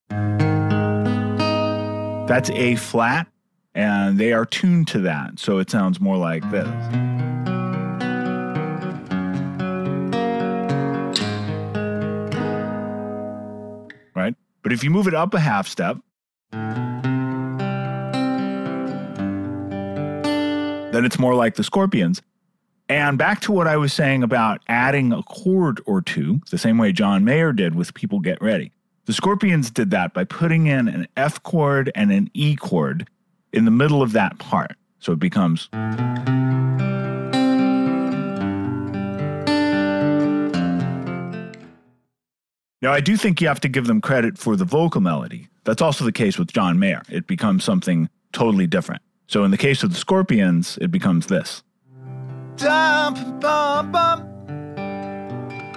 that's 2.28 2.50
A 2.50 2.76
flat, 2.76 3.26
and 3.74 4.16
they 4.16 4.32
are 4.32 4.46
tuned 4.46 4.86
to 4.88 5.00
that. 5.00 5.40
So 5.40 5.58
it 5.58 5.70
sounds 5.70 6.00
more 6.00 6.16
like 6.16 6.48
this. 6.52 6.68
Right? 14.14 14.36
But 14.62 14.72
if 14.72 14.84
you 14.84 14.90
move 14.90 15.08
it 15.08 15.14
up 15.14 15.34
a 15.34 15.40
half 15.40 15.66
step, 15.66 15.96
then 20.92 21.04
it's 21.04 21.18
more 21.18 21.34
like 21.34 21.56
the 21.56 21.64
Scorpions. 21.64 22.22
And 22.90 23.18
back 23.18 23.40
to 23.42 23.52
what 23.52 23.66
I 23.66 23.76
was 23.76 23.92
saying 23.92 24.22
about 24.22 24.62
adding 24.66 25.12
a 25.12 25.22
chord 25.22 25.82
or 25.84 26.00
two, 26.00 26.40
the 26.50 26.56
same 26.56 26.78
way 26.78 26.90
John 26.90 27.22
Mayer 27.22 27.52
did 27.52 27.74
with 27.74 27.92
People 27.92 28.18
Get 28.18 28.40
Ready. 28.40 28.72
The 29.04 29.12
Scorpions 29.12 29.70
did 29.70 29.90
that 29.90 30.14
by 30.14 30.24
putting 30.24 30.68
in 30.68 30.88
an 30.88 31.06
F 31.16 31.42
chord 31.42 31.92
and 31.94 32.10
an 32.10 32.30
E 32.32 32.56
chord 32.56 33.06
in 33.52 33.66
the 33.66 33.70
middle 33.70 34.00
of 34.00 34.12
that 34.12 34.38
part. 34.38 34.72
So 35.00 35.12
it 35.12 35.18
becomes. 35.18 35.68
Now, 42.80 42.92
I 42.92 43.00
do 43.00 43.16
think 43.16 43.40
you 43.40 43.48
have 43.48 43.60
to 43.60 43.68
give 43.68 43.86
them 43.86 44.00
credit 44.00 44.38
for 44.38 44.56
the 44.56 44.64
vocal 44.64 45.02
melody. 45.02 45.48
That's 45.64 45.82
also 45.82 46.04
the 46.06 46.12
case 46.12 46.38
with 46.38 46.52
John 46.52 46.78
Mayer. 46.78 47.02
It 47.10 47.26
becomes 47.26 47.64
something 47.64 48.08
totally 48.32 48.66
different. 48.66 49.02
So 49.26 49.44
in 49.44 49.50
the 49.50 49.58
case 49.58 49.82
of 49.82 49.90
the 49.90 49.96
Scorpions, 49.96 50.78
it 50.80 50.90
becomes 50.90 51.26
this. 51.26 51.62
Bum, 52.60 53.38
bum. 53.40 53.92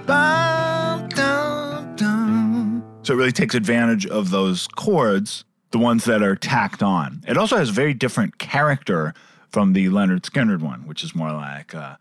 Bum, 0.05 1.09
dum, 1.09 1.95
dum. 1.95 2.83
So 3.03 3.13
it 3.13 3.17
really 3.17 3.31
takes 3.31 3.53
advantage 3.53 4.07
of 4.07 4.31
those 4.31 4.67
chords, 4.67 5.45
the 5.69 5.77
ones 5.77 6.05
that 6.05 6.23
are 6.23 6.35
tacked 6.35 6.81
on. 6.81 7.23
It 7.27 7.37
also 7.37 7.57
has 7.57 7.69
very 7.69 7.93
different 7.93 8.39
character 8.39 9.13
from 9.49 9.73
the 9.73 9.87
Lynyrd 9.87 10.21
Skynyrd 10.21 10.61
one, 10.61 10.87
which 10.87 11.03
is 11.03 11.13
more 11.13 11.31
like 11.31 11.75
uh, 11.75 11.97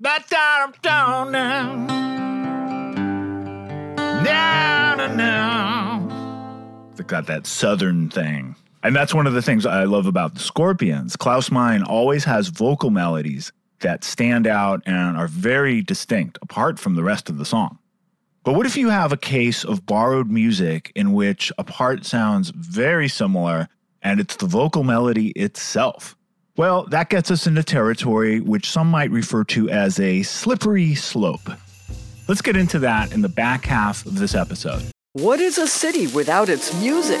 "Ba-da-dum-dum. 0.00 1.30
Now, 1.30 1.74
now, 4.96 5.14
now. 5.14 6.88
It's 6.90 7.00
got 7.02 7.26
that 7.26 7.46
southern 7.46 8.10
thing. 8.10 8.56
And 8.82 8.96
that's 8.96 9.14
one 9.14 9.26
of 9.26 9.32
the 9.32 9.42
things 9.42 9.64
I 9.64 9.84
love 9.84 10.06
about 10.06 10.34
the 10.34 10.40
Scorpions. 10.40 11.16
Klaus 11.16 11.50
Meine 11.50 11.82
always 11.84 12.24
has 12.24 12.48
vocal 12.48 12.90
melodies 12.90 13.50
that 13.84 14.02
stand 14.02 14.46
out 14.46 14.82
and 14.84 15.16
are 15.16 15.28
very 15.28 15.80
distinct 15.80 16.38
apart 16.42 16.78
from 16.78 16.96
the 16.96 17.04
rest 17.04 17.30
of 17.30 17.38
the 17.38 17.44
song. 17.44 17.78
But 18.42 18.54
what 18.54 18.66
if 18.66 18.76
you 18.76 18.90
have 18.90 19.12
a 19.12 19.16
case 19.16 19.64
of 19.64 19.86
borrowed 19.86 20.30
music 20.30 20.92
in 20.94 21.14
which 21.14 21.52
a 21.56 21.64
part 21.64 22.04
sounds 22.04 22.50
very 22.50 23.08
similar 23.08 23.68
and 24.02 24.20
it's 24.20 24.36
the 24.36 24.46
vocal 24.46 24.82
melody 24.84 25.28
itself? 25.30 26.16
Well, 26.56 26.84
that 26.86 27.08
gets 27.08 27.30
us 27.30 27.46
into 27.46 27.62
territory 27.62 28.40
which 28.40 28.70
some 28.70 28.88
might 28.88 29.10
refer 29.10 29.44
to 29.44 29.70
as 29.70 29.98
a 29.98 30.22
slippery 30.22 30.94
slope. 30.94 31.48
Let's 32.28 32.42
get 32.42 32.56
into 32.56 32.78
that 32.80 33.12
in 33.12 33.22
the 33.22 33.28
back 33.28 33.64
half 33.64 34.04
of 34.06 34.18
this 34.18 34.34
episode. 34.34 34.82
What 35.14 35.40
is 35.40 35.58
a 35.58 35.66
city 35.66 36.06
without 36.08 36.48
its 36.48 36.78
music? 36.80 37.20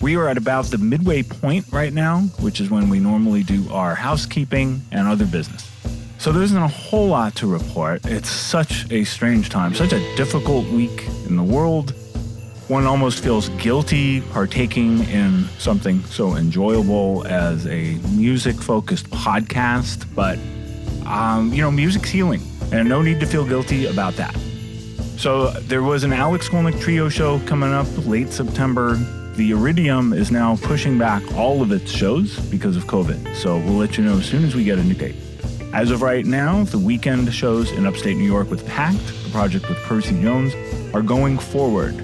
We 0.00 0.16
are 0.16 0.28
at 0.28 0.38
about 0.38 0.64
the 0.66 0.78
midway 0.78 1.22
point 1.22 1.66
right 1.70 1.92
now, 1.92 2.20
which 2.40 2.58
is 2.58 2.70
when 2.70 2.88
we 2.88 2.98
normally 2.98 3.42
do 3.42 3.70
our 3.70 3.94
housekeeping 3.94 4.80
and 4.92 5.06
other 5.06 5.26
business. 5.26 5.70
So 6.16 6.32
there 6.32 6.42
isn't 6.42 6.56
a 6.56 6.68
whole 6.68 7.08
lot 7.08 7.34
to 7.36 7.46
report. 7.46 8.06
It's 8.06 8.30
such 8.30 8.90
a 8.90 9.04
strange 9.04 9.50
time, 9.50 9.74
such 9.74 9.92
a 9.92 9.98
difficult 10.16 10.66
week 10.68 11.06
in 11.26 11.36
the 11.36 11.42
world. 11.42 11.92
One 12.68 12.86
almost 12.86 13.22
feels 13.22 13.50
guilty 13.50 14.22
partaking 14.22 15.00
in 15.08 15.44
something 15.58 16.02
so 16.04 16.36
enjoyable 16.36 17.26
as 17.26 17.66
a 17.66 17.96
music 18.14 18.56
focused 18.56 19.10
podcast, 19.10 20.06
but 20.14 20.38
um, 21.06 21.52
you 21.52 21.60
know, 21.60 21.70
music's 21.70 22.08
healing, 22.08 22.40
and 22.72 22.88
no 22.88 23.02
need 23.02 23.20
to 23.20 23.26
feel 23.26 23.44
guilty 23.44 23.84
about 23.86 24.14
that. 24.14 24.34
So 25.18 25.50
there 25.50 25.82
was 25.82 26.04
an 26.04 26.14
Alex 26.14 26.48
Skolnick 26.48 26.80
trio 26.80 27.10
show 27.10 27.38
coming 27.40 27.72
up 27.72 27.86
late 28.06 28.32
September. 28.32 28.98
The 29.40 29.52
Iridium 29.52 30.12
is 30.12 30.30
now 30.30 30.56
pushing 30.56 30.98
back 30.98 31.22
all 31.32 31.62
of 31.62 31.72
its 31.72 31.90
shows 31.90 32.38
because 32.50 32.76
of 32.76 32.84
COVID. 32.84 33.34
So 33.34 33.56
we'll 33.56 33.78
let 33.78 33.96
you 33.96 34.04
know 34.04 34.18
as 34.18 34.26
soon 34.26 34.44
as 34.44 34.54
we 34.54 34.64
get 34.64 34.78
a 34.78 34.84
new 34.84 34.92
date. 34.92 35.14
As 35.72 35.90
of 35.90 36.02
right 36.02 36.26
now, 36.26 36.64
the 36.64 36.78
weekend 36.78 37.32
shows 37.32 37.72
in 37.72 37.86
upstate 37.86 38.18
New 38.18 38.30
York 38.30 38.50
with 38.50 38.66
Pact, 38.66 38.98
the 39.24 39.30
project 39.30 39.66
with 39.70 39.78
Percy 39.78 40.20
Jones, 40.20 40.52
are 40.94 41.00
going 41.00 41.38
forward. 41.38 41.94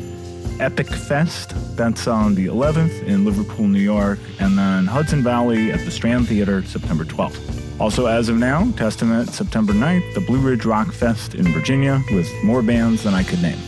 Epic 0.61 0.89
Fest, 0.89 1.53
that's 1.77 2.07
on 2.09 2.35
the 2.35 2.47
11th 2.47 3.03
in 3.03 3.27
Liverpool, 3.27 3.69
New 3.69 3.81
York, 3.81 4.19
and 4.41 4.57
then 4.57 4.87
Hudson 4.87 5.23
Valley 5.23 5.71
at 5.71 5.81
the 5.81 5.91
Strand 5.91 6.29
Theater, 6.29 6.63
September 6.63 7.05
12th. 7.05 7.79
Also, 7.79 8.07
as 8.07 8.31
of 8.31 8.39
now, 8.39 8.71
Testament, 8.79 9.29
September 9.29 9.75
9th, 9.75 10.15
the 10.15 10.23
Blue 10.23 10.41
Ridge 10.41 10.65
Rock 10.65 10.91
Fest 10.91 11.35
in 11.35 11.45
Virginia 11.49 12.03
with 12.13 12.33
more 12.43 12.63
bands 12.63 13.03
than 13.03 13.13
I 13.13 13.25
could 13.25 13.43
name. 13.43 13.59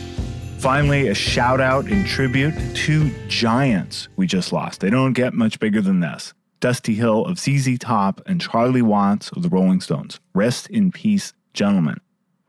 Finally, 0.59 1.07
a 1.07 1.15
shout 1.15 1.61
out 1.61 1.87
in 1.87 2.03
tribute 2.03 2.53
to 2.75 3.09
giants 3.29 4.09
we 4.17 4.27
just 4.27 4.51
lost. 4.51 4.81
They 4.81 4.89
don't 4.89 5.13
get 5.13 5.33
much 5.33 5.57
bigger 5.57 5.81
than 5.81 6.01
this. 6.01 6.33
Dusty 6.59 6.95
Hill 6.95 7.25
of 7.25 7.39
ZZ 7.39 7.79
Top 7.79 8.21
and 8.25 8.41
Charlie 8.41 8.81
Watts 8.81 9.29
of 9.29 9.41
the 9.41 9.47
Rolling 9.47 9.79
Stones. 9.79 10.19
Rest 10.33 10.69
in 10.69 10.91
peace, 10.91 11.31
gentlemen. 11.53 12.01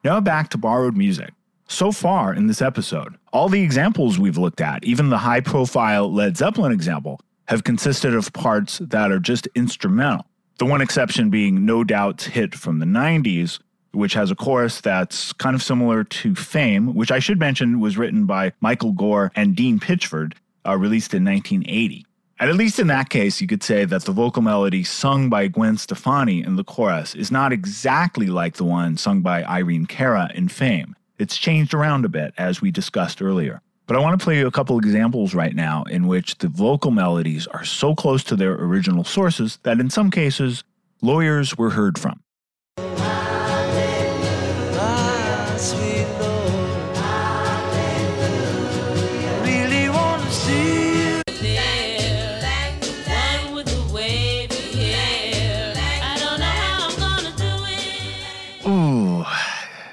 Now 0.03 0.21
back 0.21 0.49
to 0.51 0.59
borrowed 0.59 0.97
music. 0.97 1.33
So 1.69 1.93
far 1.93 2.35
in 2.35 2.49
this 2.49 2.61
episode, 2.61 3.17
all 3.33 3.49
the 3.49 3.63
examples 3.63 4.19
we've 4.19 4.37
looked 4.37 4.61
at, 4.61 4.83
even 4.83 5.11
the 5.11 5.19
high 5.19 5.41
profile 5.41 6.13
Led 6.13 6.37
Zeppelin 6.37 6.73
example, 6.73 7.21
have 7.47 7.63
consisted 7.63 8.13
of 8.13 8.33
parts 8.33 8.79
that 8.79 9.13
are 9.13 9.21
just 9.21 9.47
instrumental. 9.55 10.27
The 10.59 10.67
one 10.67 10.81
exception 10.81 11.31
being 11.31 11.65
No 11.65 11.85
Doubt's 11.85 12.27
hit 12.27 12.57
from 12.57 12.81
the 12.81 12.87
90s, 12.87 13.61
which 13.93 14.15
has 14.15 14.31
a 14.31 14.37
chorus 14.37 14.81
that's 14.81 15.33
kind 15.35 15.55
of 15.55 15.63
similar 15.63 16.05
to 16.05 16.35
Fame, 16.35 16.95
which 16.95 17.11
I 17.11 17.19
should 17.19 17.39
mention 17.39 17.81
was 17.81 17.99
written 17.99 18.27
by 18.27 18.53
Michael 18.61 18.93
Gore 18.93 19.33
and 19.35 19.57
Dean 19.57 19.79
Pitchford, 19.79 20.35
uh, 20.67 20.77
released 20.77 21.15
in 21.15 21.25
1980. 21.25 22.07
And 22.39 22.49
at 22.49 22.57
least 22.57 22.79
in 22.79 22.87
that 22.87 23.11
case, 23.11 23.41
you 23.43 23.47
could 23.47 23.63
say 23.63 23.85
that 23.85 24.05
the 24.05 24.13
vocal 24.13 24.41
melody 24.41 24.83
sung 24.83 25.29
by 25.29 25.49
Gwen 25.49 25.77
Stefani 25.77 26.43
in 26.43 26.57
the 26.57 26.65
chorus 26.65 27.15
is 27.15 27.31
not 27.31 27.53
exactly 27.53 28.29
like 28.29 28.55
the 28.55 28.65
one 28.65 28.97
sung 28.97 29.21
by 29.21 29.45
Irene 29.45 29.85
Cara 29.85 30.31
in 30.35 30.49
Fame. 30.49 30.97
It's 31.19 31.37
changed 31.37 31.75
around 31.75 32.07
a 32.07 32.09
bit, 32.09 32.33
as 32.39 32.63
we 32.63 32.71
discussed 32.71 33.21
earlier. 33.21 33.61
But 33.87 33.97
I 33.97 34.01
want 34.01 34.19
to 34.19 34.25
play 34.25 34.39
you 34.39 34.47
a 34.47 34.53
couple 34.53 34.79
examples 34.79 35.35
right 35.35 35.55
now 35.55 35.83
in 35.91 36.07
which 36.07 36.39
the 36.39 36.49
vocal 36.49 36.93
melodies 36.93 37.47
are 37.49 37.65
so 37.65 37.95
close 37.95 38.25
to 38.25 38.37
their 38.37 38.55
original 38.55 39.05
sources 39.05 39.59
that 39.65 39.79
in 39.81 39.91
some 39.91 40.11
cases, 40.11 40.65
lawyers 41.03 41.59
were 41.59 41.71
heard 41.71 41.99
from. 41.99 42.23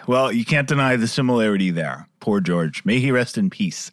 Well, 0.08 0.32
you 0.32 0.46
can't 0.46 0.70
deny 0.70 0.96
the 0.96 1.06
similarity 1.06 1.70
there. 1.70 2.08
Poor 2.22 2.39
George. 2.39 2.86
May 2.86 3.00
he 3.00 3.12
rest 3.12 3.38
in 3.38 3.50
peace. 3.50 3.91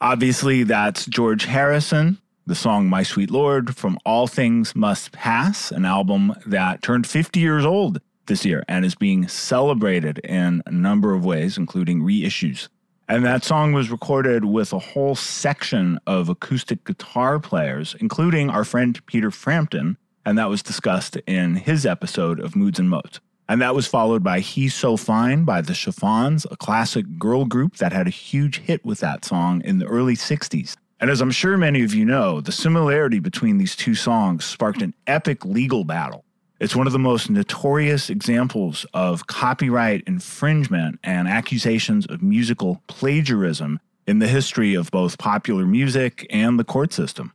Obviously, 0.00 0.62
that's 0.62 1.06
George 1.06 1.46
Harrison, 1.46 2.18
the 2.46 2.54
song 2.54 2.86
My 2.86 3.02
Sweet 3.02 3.32
Lord 3.32 3.74
from 3.74 3.98
All 4.06 4.28
Things 4.28 4.76
Must 4.76 5.10
Pass, 5.10 5.72
an 5.72 5.84
album 5.84 6.34
that 6.46 6.82
turned 6.82 7.08
50 7.08 7.40
years 7.40 7.64
old 7.64 8.00
this 8.26 8.44
year 8.44 8.62
and 8.68 8.84
is 8.84 8.94
being 8.94 9.26
celebrated 9.26 10.18
in 10.18 10.62
a 10.66 10.70
number 10.70 11.14
of 11.14 11.24
ways, 11.24 11.58
including 11.58 12.00
reissues. 12.00 12.68
And 13.08 13.24
that 13.24 13.42
song 13.42 13.72
was 13.72 13.90
recorded 13.90 14.44
with 14.44 14.72
a 14.72 14.78
whole 14.78 15.16
section 15.16 15.98
of 16.06 16.28
acoustic 16.28 16.84
guitar 16.84 17.40
players, 17.40 17.96
including 17.98 18.50
our 18.50 18.64
friend 18.64 19.04
Peter 19.06 19.32
Frampton, 19.32 19.96
and 20.24 20.38
that 20.38 20.48
was 20.48 20.62
discussed 20.62 21.16
in 21.26 21.56
his 21.56 21.84
episode 21.84 22.38
of 22.38 22.54
Moods 22.54 22.78
and 22.78 22.88
Modes. 22.88 23.20
And 23.48 23.62
that 23.62 23.74
was 23.74 23.86
followed 23.86 24.24
by 24.24 24.40
He's 24.40 24.74
So 24.74 24.96
Fine 24.96 25.44
by 25.44 25.60
the 25.60 25.74
Chiffons, 25.74 26.46
a 26.50 26.56
classic 26.56 27.18
girl 27.18 27.44
group 27.44 27.76
that 27.76 27.92
had 27.92 28.08
a 28.08 28.10
huge 28.10 28.58
hit 28.58 28.84
with 28.84 28.98
that 29.00 29.24
song 29.24 29.62
in 29.64 29.78
the 29.78 29.86
early 29.86 30.16
60s. 30.16 30.74
And 30.98 31.10
as 31.10 31.20
I'm 31.20 31.30
sure 31.30 31.56
many 31.56 31.82
of 31.84 31.94
you 31.94 32.04
know, 32.04 32.40
the 32.40 32.50
similarity 32.50 33.20
between 33.20 33.58
these 33.58 33.76
two 33.76 33.94
songs 33.94 34.44
sparked 34.44 34.82
an 34.82 34.94
epic 35.06 35.44
legal 35.44 35.84
battle. 35.84 36.24
It's 36.58 36.74
one 36.74 36.86
of 36.86 36.92
the 36.92 36.98
most 36.98 37.28
notorious 37.28 38.08
examples 38.08 38.86
of 38.94 39.26
copyright 39.26 40.02
infringement 40.06 40.98
and 41.04 41.28
accusations 41.28 42.06
of 42.06 42.22
musical 42.22 42.82
plagiarism 42.88 43.78
in 44.06 44.20
the 44.20 44.28
history 44.28 44.74
of 44.74 44.90
both 44.90 45.18
popular 45.18 45.66
music 45.66 46.26
and 46.30 46.58
the 46.58 46.64
court 46.64 46.92
system. 46.94 47.32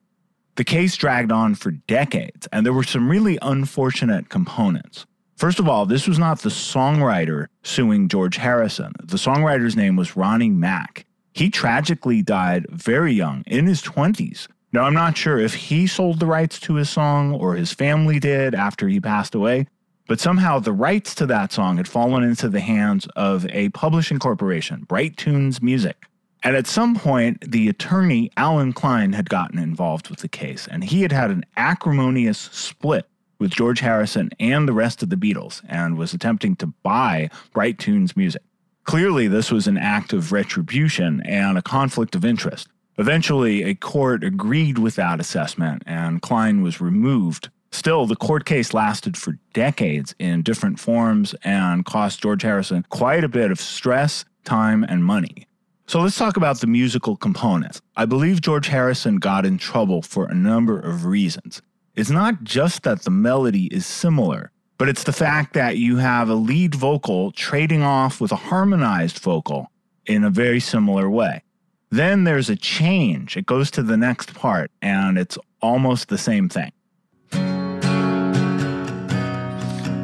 The 0.56 0.64
case 0.64 0.98
dragged 0.98 1.32
on 1.32 1.56
for 1.56 1.72
decades, 1.72 2.48
and 2.52 2.66
there 2.66 2.74
were 2.74 2.84
some 2.84 3.10
really 3.10 3.38
unfortunate 3.42 4.30
components. 4.30 5.06
First 5.42 5.58
of 5.58 5.68
all, 5.68 5.88
this 5.88 6.08
was 6.08 6.20
not 6.20 6.42
the 6.42 6.50
songwriter 6.50 7.48
suing 7.64 8.10
George 8.10 8.38
Harrison. 8.38 8.94
The 9.04 9.18
songwriter's 9.18 9.76
name 9.76 9.96
was 9.96 10.16
Ronnie 10.16 10.52
Mack. 10.52 11.08
He 11.34 11.50
tragically 11.50 12.22
died 12.22 12.68
very 12.70 13.14
young, 13.14 13.44
in 13.48 13.66
his 13.66 13.82
20s. 13.82 14.48
Now, 14.72 14.84
I'm 14.84 14.94
not 14.94 15.18
sure 15.18 15.40
if 15.40 15.56
he 15.56 15.88
sold 15.88 16.20
the 16.20 16.28
rights 16.28 16.60
to 16.60 16.76
his 16.76 16.92
song 16.92 17.34
or 17.34 17.56
his 17.56 17.74
family 17.74 18.20
did 18.20 18.54
after 18.54 18.88
he 18.88 19.00
passed 19.00 19.34
away, 19.34 19.66
but 20.08 20.20
somehow 20.20 20.60
the 20.60 20.74
rights 20.74 21.16
to 21.16 21.26
that 21.26 21.52
song 21.52 21.78
had 21.78 21.88
fallen 21.88 22.22
into 22.22 22.48
the 22.48 22.60
hands 22.60 23.08
of 23.16 23.48
a 23.50 23.70
publishing 23.70 24.20
corporation, 24.20 24.84
Bright 24.88 25.18
Tunes 25.18 25.60
Music. 25.60 26.06
And 26.44 26.56
at 26.56 26.68
some 26.68 26.96
point, 26.96 27.50
the 27.50 27.68
attorney, 27.68 28.30
Allen 28.38 28.74
Klein, 28.74 29.14
had 29.14 29.28
gotten 29.28 29.58
involved 29.58 30.12
with 30.12 30.20
the 30.20 30.30
case, 30.30 30.68
and 30.68 30.84
he 30.84 31.02
had 31.02 31.12
had 31.12 31.32
an 31.32 31.46
acrimonious 31.58 32.38
split 32.38 33.08
with 33.42 33.52
George 33.52 33.80
Harrison 33.80 34.30
and 34.40 34.68
the 34.68 34.74
rest 34.74 35.02
of 35.02 35.10
the 35.10 35.16
Beatles 35.16 35.62
and 35.68 35.98
was 35.98 36.14
attempting 36.14 36.56
to 36.58 36.68
buy 36.84 37.28
Bright 37.54 37.80
Tunes 37.80 38.16
Music. 38.16 38.44
Clearly, 38.84 39.28
this 39.28 39.52
was 39.52 39.66
an 39.66 39.80
act 39.80 40.14
of 40.14 40.32
retribution 40.32 41.22
and 41.26 41.58
a 41.58 41.62
conflict 41.64 42.16
of 42.16 42.24
interest. 42.24 42.68
Eventually, 43.00 43.64
a 43.64 43.74
court 43.74 44.24
agreed 44.24 44.78
with 44.78 44.96
that 44.96 45.20
assessment 45.20 45.82
and 45.88 46.22
Klein 46.22 46.62
was 46.62 46.80
removed. 46.80 47.50
Still, 47.72 48.06
the 48.06 48.16
court 48.16 48.46
case 48.46 48.76
lasted 48.76 49.18
for 49.18 49.40
decades 49.54 50.14
in 50.20 50.44
different 50.44 50.80
forms 50.80 51.34
and 51.44 51.84
cost 51.84 52.22
George 52.22 52.44
Harrison 52.44 52.86
quite 52.90 53.24
a 53.24 53.30
bit 53.30 53.50
of 53.50 53.60
stress, 53.60 54.24
time, 54.44 54.84
and 54.84 55.04
money. 55.04 55.48
So 55.88 56.00
let's 56.00 56.18
talk 56.18 56.38
about 56.38 56.60
the 56.60 56.68
musical 56.68 57.16
components. 57.18 57.82
I 57.98 58.06
believe 58.06 58.40
George 58.42 58.68
Harrison 58.68 59.16
got 59.16 59.48
in 59.48 59.58
trouble 59.58 60.04
for 60.04 60.26
a 60.26 60.36
number 60.36 60.80
of 60.80 61.06
reasons. 61.06 61.64
It's 61.96 62.10
not 62.10 62.44
just 62.44 62.84
that 62.84 63.02
the 63.02 63.12
melody 63.12 63.66
is 63.66 63.86
similar, 63.86 64.52
but 64.78 64.88
it's 64.88 65.04
the 65.04 65.12
fact 65.12 65.54
that 65.54 65.78
you 65.78 65.98
have 65.98 66.30
a 66.30 66.36
lead 66.36 66.74
vocal 66.74 67.32
trading 67.34 67.84
off 67.84 68.22
with 68.22 68.32
a 68.32 68.38
harmonized 68.38 69.20
vocal 69.20 69.70
in 70.06 70.24
a 70.24 70.30
very 70.30 70.62
similar 70.62 71.10
way. 71.10 71.44
Then 71.90 72.24
there's 72.24 72.50
a 72.50 72.56
change. 72.56 73.36
It 73.36 73.46
goes 73.46 73.70
to 73.72 73.84
the 73.84 73.98
next 73.98 74.34
part, 74.34 74.72
and 74.82 75.18
it's 75.18 75.38
almost 75.62 76.08
the 76.08 76.18
same 76.18 76.48
thing. 76.48 76.72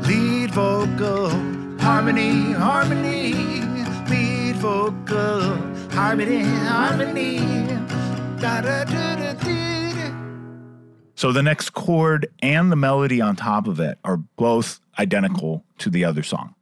Lead 0.06 0.52
vocal, 0.52 1.30
harmony, 1.80 2.52
harmony. 2.52 3.34
Lead 4.10 4.58
vocal, 4.58 5.42
harmony, 5.92 6.44
harmony. 6.44 7.38
Da 8.42 8.62
da 8.62 8.84
da. 8.84 9.77
So 11.18 11.32
the 11.32 11.42
next 11.42 11.72
chord 11.72 12.32
and 12.44 12.72
the 12.72 12.76
melody 12.76 13.22
on 13.22 13.36
top 13.36 13.68
of 13.68 13.80
it 13.80 13.98
are 14.04 14.18
both 14.18 14.80
identical 15.00 15.66
to 15.80 15.90
the 15.90 16.06
other 16.06 16.22
song. 16.22 16.54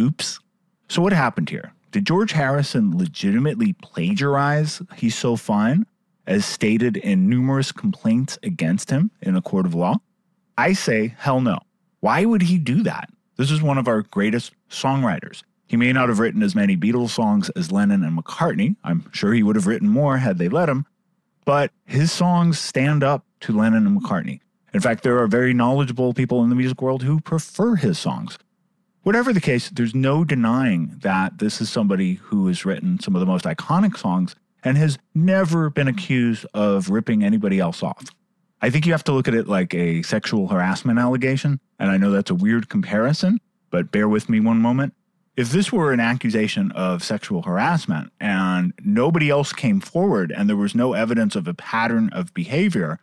Oops. 0.00 0.40
So 0.88 1.02
what 1.02 1.12
happened 1.12 1.50
here? 1.50 1.74
Did 1.92 2.06
George 2.06 2.32
Harrison 2.32 2.96
legitimately 2.96 3.74
plagiarize 3.74 4.80
He's 4.96 5.14
So 5.14 5.36
Fine, 5.36 5.84
as 6.26 6.46
stated 6.46 6.96
in 6.96 7.28
numerous 7.28 7.70
complaints 7.70 8.38
against 8.42 8.88
him 8.88 9.10
in 9.20 9.36
a 9.36 9.42
court 9.42 9.66
of 9.66 9.74
law? 9.74 9.98
I 10.56 10.72
say, 10.72 11.14
hell 11.18 11.42
no. 11.42 11.58
Why 12.00 12.24
would 12.24 12.40
he 12.40 12.56
do 12.56 12.82
that? 12.84 13.10
This 13.36 13.50
is 13.50 13.60
one 13.60 13.76
of 13.76 13.88
our 13.88 14.00
greatest 14.04 14.54
songwriters. 14.70 15.42
He 15.66 15.76
may 15.76 15.92
not 15.92 16.08
have 16.08 16.18
written 16.18 16.42
as 16.42 16.54
many 16.54 16.78
Beatles 16.78 17.10
songs 17.10 17.50
as 17.50 17.70
Lennon 17.70 18.02
and 18.02 18.18
McCartney. 18.18 18.76
I'm 18.82 19.04
sure 19.12 19.34
he 19.34 19.42
would 19.42 19.56
have 19.56 19.66
written 19.66 19.90
more 19.90 20.16
had 20.16 20.38
they 20.38 20.48
let 20.48 20.70
him, 20.70 20.86
but 21.48 21.72
his 21.86 22.12
songs 22.12 22.58
stand 22.58 23.02
up 23.02 23.24
to 23.40 23.56
Lennon 23.56 23.86
and 23.86 23.98
McCartney. 23.98 24.40
In 24.74 24.80
fact, 24.80 25.02
there 25.02 25.18
are 25.18 25.26
very 25.26 25.54
knowledgeable 25.54 26.12
people 26.12 26.44
in 26.44 26.50
the 26.50 26.54
music 26.54 26.82
world 26.82 27.02
who 27.02 27.20
prefer 27.20 27.74
his 27.74 27.98
songs. 27.98 28.36
Whatever 29.02 29.32
the 29.32 29.40
case, 29.40 29.70
there's 29.70 29.94
no 29.94 30.24
denying 30.24 30.98
that 30.98 31.38
this 31.38 31.62
is 31.62 31.70
somebody 31.70 32.16
who 32.16 32.48
has 32.48 32.66
written 32.66 33.00
some 33.00 33.16
of 33.16 33.20
the 33.20 33.26
most 33.26 33.46
iconic 33.46 33.96
songs 33.96 34.36
and 34.62 34.76
has 34.76 34.98
never 35.14 35.70
been 35.70 35.88
accused 35.88 36.44
of 36.52 36.90
ripping 36.90 37.24
anybody 37.24 37.58
else 37.58 37.82
off. 37.82 38.04
I 38.60 38.68
think 38.68 38.84
you 38.84 38.92
have 38.92 39.04
to 39.04 39.12
look 39.12 39.26
at 39.26 39.32
it 39.32 39.48
like 39.48 39.72
a 39.72 40.02
sexual 40.02 40.48
harassment 40.48 40.98
allegation, 40.98 41.60
and 41.78 41.90
I 41.90 41.96
know 41.96 42.10
that's 42.10 42.30
a 42.30 42.34
weird 42.34 42.68
comparison, 42.68 43.40
but 43.70 43.90
bear 43.90 44.06
with 44.06 44.28
me 44.28 44.38
one 44.38 44.58
moment. 44.58 44.92
If 45.38 45.50
this 45.50 45.70
were 45.70 45.92
an 45.92 46.00
accusation 46.00 46.72
of 46.72 47.04
sexual 47.04 47.42
harassment 47.42 48.10
and 48.18 48.72
nobody 48.82 49.30
else 49.30 49.52
came 49.52 49.80
forward 49.80 50.32
and 50.32 50.48
there 50.48 50.56
was 50.56 50.74
no 50.74 50.94
evidence 50.94 51.36
of 51.36 51.46
a 51.46 51.54
pattern 51.54 52.10
of 52.12 52.34
behavior, 52.34 52.98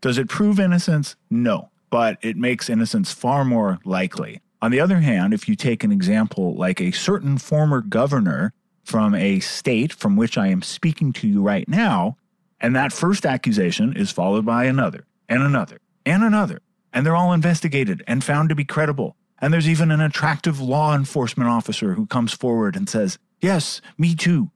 does 0.00 0.16
it 0.16 0.28
prove 0.28 0.60
innocence? 0.60 1.16
No, 1.32 1.72
but 1.90 2.18
it 2.22 2.36
makes 2.36 2.70
innocence 2.70 3.10
far 3.12 3.44
more 3.44 3.80
likely. 3.84 4.40
On 4.62 4.70
the 4.70 4.78
other 4.78 5.00
hand, 5.00 5.34
if 5.34 5.48
you 5.48 5.56
take 5.56 5.82
an 5.82 5.90
example 5.90 6.54
like 6.54 6.80
a 6.80 6.92
certain 6.92 7.38
former 7.38 7.80
governor 7.80 8.52
from 8.84 9.16
a 9.16 9.40
state 9.40 9.92
from 9.92 10.14
which 10.14 10.38
I 10.38 10.46
am 10.46 10.62
speaking 10.62 11.12
to 11.14 11.26
you 11.26 11.42
right 11.42 11.68
now, 11.68 12.16
and 12.60 12.76
that 12.76 12.92
first 12.92 13.26
accusation 13.26 13.96
is 13.96 14.12
followed 14.12 14.46
by 14.46 14.66
another, 14.66 15.08
and 15.28 15.42
another, 15.42 15.80
and 16.06 16.22
another, 16.22 16.60
and 16.92 17.04
they're 17.04 17.16
all 17.16 17.32
investigated 17.32 18.04
and 18.06 18.22
found 18.22 18.48
to 18.50 18.54
be 18.54 18.64
credible. 18.64 19.16
And 19.40 19.52
there's 19.52 19.68
even 19.68 19.90
an 19.90 20.00
attractive 20.00 20.60
law 20.60 20.94
enforcement 20.94 21.50
officer 21.50 21.94
who 21.94 22.06
comes 22.06 22.32
forward 22.32 22.76
and 22.76 22.88
says, 22.88 23.18
Yes, 23.40 23.80
me 23.98 24.14
too. 24.14 24.50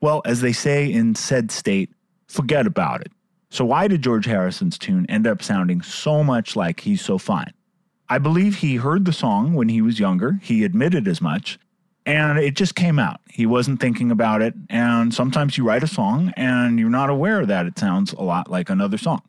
Well, 0.00 0.22
as 0.24 0.40
they 0.40 0.52
say 0.52 0.90
in 0.92 1.14
said 1.14 1.50
state, 1.50 1.90
forget 2.28 2.66
about 2.66 3.00
it. 3.00 3.12
So, 3.50 3.64
why 3.64 3.88
did 3.88 4.02
George 4.02 4.26
Harrison's 4.26 4.78
tune 4.78 5.06
end 5.08 5.26
up 5.26 5.42
sounding 5.42 5.82
so 5.82 6.22
much 6.22 6.54
like 6.54 6.80
He's 6.80 7.00
So 7.00 7.18
Fine? 7.18 7.52
I 8.08 8.18
believe 8.18 8.56
he 8.56 8.76
heard 8.76 9.04
the 9.04 9.12
song 9.12 9.54
when 9.54 9.68
he 9.68 9.82
was 9.82 9.98
younger, 9.98 10.38
he 10.42 10.64
admitted 10.64 11.08
as 11.08 11.20
much, 11.20 11.58
and 12.06 12.38
it 12.38 12.54
just 12.54 12.74
came 12.74 12.98
out. 12.98 13.20
He 13.28 13.44
wasn't 13.44 13.80
thinking 13.80 14.10
about 14.10 14.40
it. 14.40 14.54
And 14.70 15.12
sometimes 15.12 15.58
you 15.58 15.64
write 15.64 15.82
a 15.82 15.88
song 15.88 16.32
and 16.36 16.78
you're 16.78 16.88
not 16.88 17.10
aware 17.10 17.44
that 17.44 17.66
it 17.66 17.78
sounds 17.78 18.14
a 18.14 18.22
lot 18.22 18.50
like 18.50 18.70
another 18.70 18.96
song. 18.96 19.20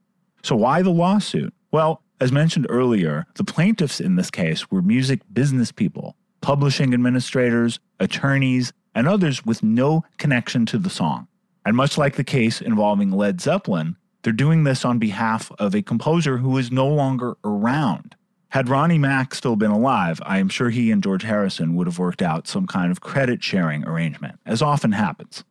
So, 0.44 0.56
why 0.56 0.82
the 0.82 0.90
lawsuit? 0.90 1.54
Well, 1.72 2.02
as 2.22 2.32
mentioned 2.32 2.68
earlier, 2.70 3.26
the 3.36 3.44
plaintiffs 3.44 4.00
in 4.00 4.16
this 4.16 4.30
case 4.32 4.70
were 4.70 4.82
music 4.82 5.22
business 5.32 5.72
people. 5.72 6.16
publishing 6.42 6.94
administrators, 6.94 7.80
attorneys, 8.00 8.72
and 8.96 9.08
others 9.08 9.46
with 9.46 9.62
no 9.64 10.04
connection 10.18 10.66
to 10.68 10.78
the 10.78 10.90
song. 10.90 11.28
And 11.66 11.76
much 11.76 11.98
like 11.98 12.16
the 12.16 12.24
case 12.24 12.62
involving 12.62 13.12
Led 13.12 13.42
Zeppelin, 13.42 13.98
they're 14.24 14.34
doing 14.34 14.64
this 14.64 14.86
on 14.86 15.00
behalf 15.00 15.52
of 15.60 15.76
a 15.76 15.82
composer 15.82 16.38
who 16.38 16.58
is 16.58 16.72
no 16.72 16.88
longer 16.88 17.38
around. 17.44 18.16
Had 18.50 18.68
Ronnie 18.70 18.98
Mack 18.98 19.36
still 19.36 19.56
been 19.56 19.70
alive, 19.70 20.20
I 20.26 20.40
am 20.40 20.50
sure 20.50 20.72
he 20.72 20.92
and 20.92 21.04
George 21.04 21.24
Harrison 21.24 21.76
would 21.76 21.88
have 21.88 22.00
worked 22.00 22.22
out 22.22 22.48
some 22.48 22.66
kind 22.66 22.92
of 22.92 23.02
credit 23.02 23.44
sharing 23.44 23.86
arrangement, 23.86 24.40
as 24.46 24.62
often 24.62 24.94
happens. 24.94 25.44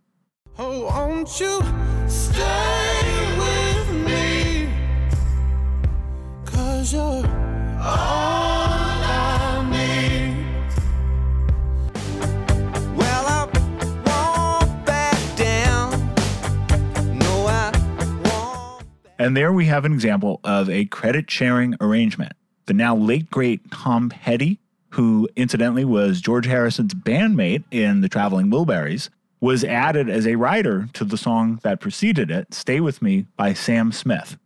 Oh, 0.59 0.87
Cause 6.89 6.95
you're 6.95 7.03
all 7.03 7.84
I 9.05 9.68
need. 9.70 10.47
Well, 12.97 13.26
I 13.26 13.45
won't 14.07 14.86
back 14.86 15.36
down. 15.36 15.91
No, 17.18 17.47
I 17.47 17.72
won't. 18.24 18.86
And 19.18 19.36
there 19.36 19.53
we 19.53 19.66
have 19.66 19.84
an 19.84 19.93
example 19.93 20.41
of 20.45 20.70
a 20.70 20.86
credit 20.86 21.30
sharing 21.30 21.74
arrangement. 21.78 22.32
The 22.64 22.72
now 22.72 22.97
late 22.97 23.30
great 23.30 23.70
Tom 23.70 24.09
Petty, 24.09 24.59
who 24.91 25.28
incidentally 25.36 25.84
was 25.84 26.22
George 26.22 26.47
Harrison's 26.47 26.95
bandmate 26.95 27.64
in 27.70 28.01
the 28.01 28.09
Traveling 28.09 28.51
Wilburys, 28.51 29.11
was 29.41 29.62
added 29.62 30.09
as 30.09 30.26
a 30.26 30.36
writer 30.36 30.89
to 30.95 31.05
the 31.05 31.18
song 31.18 31.61
that 31.64 31.82
preceded 31.82 32.30
it, 32.30 32.55
Stay 32.55 32.80
With 32.80 33.03
Me 33.03 33.26
by 33.36 33.53
Sam 33.53 33.93
Smith. 33.93 34.39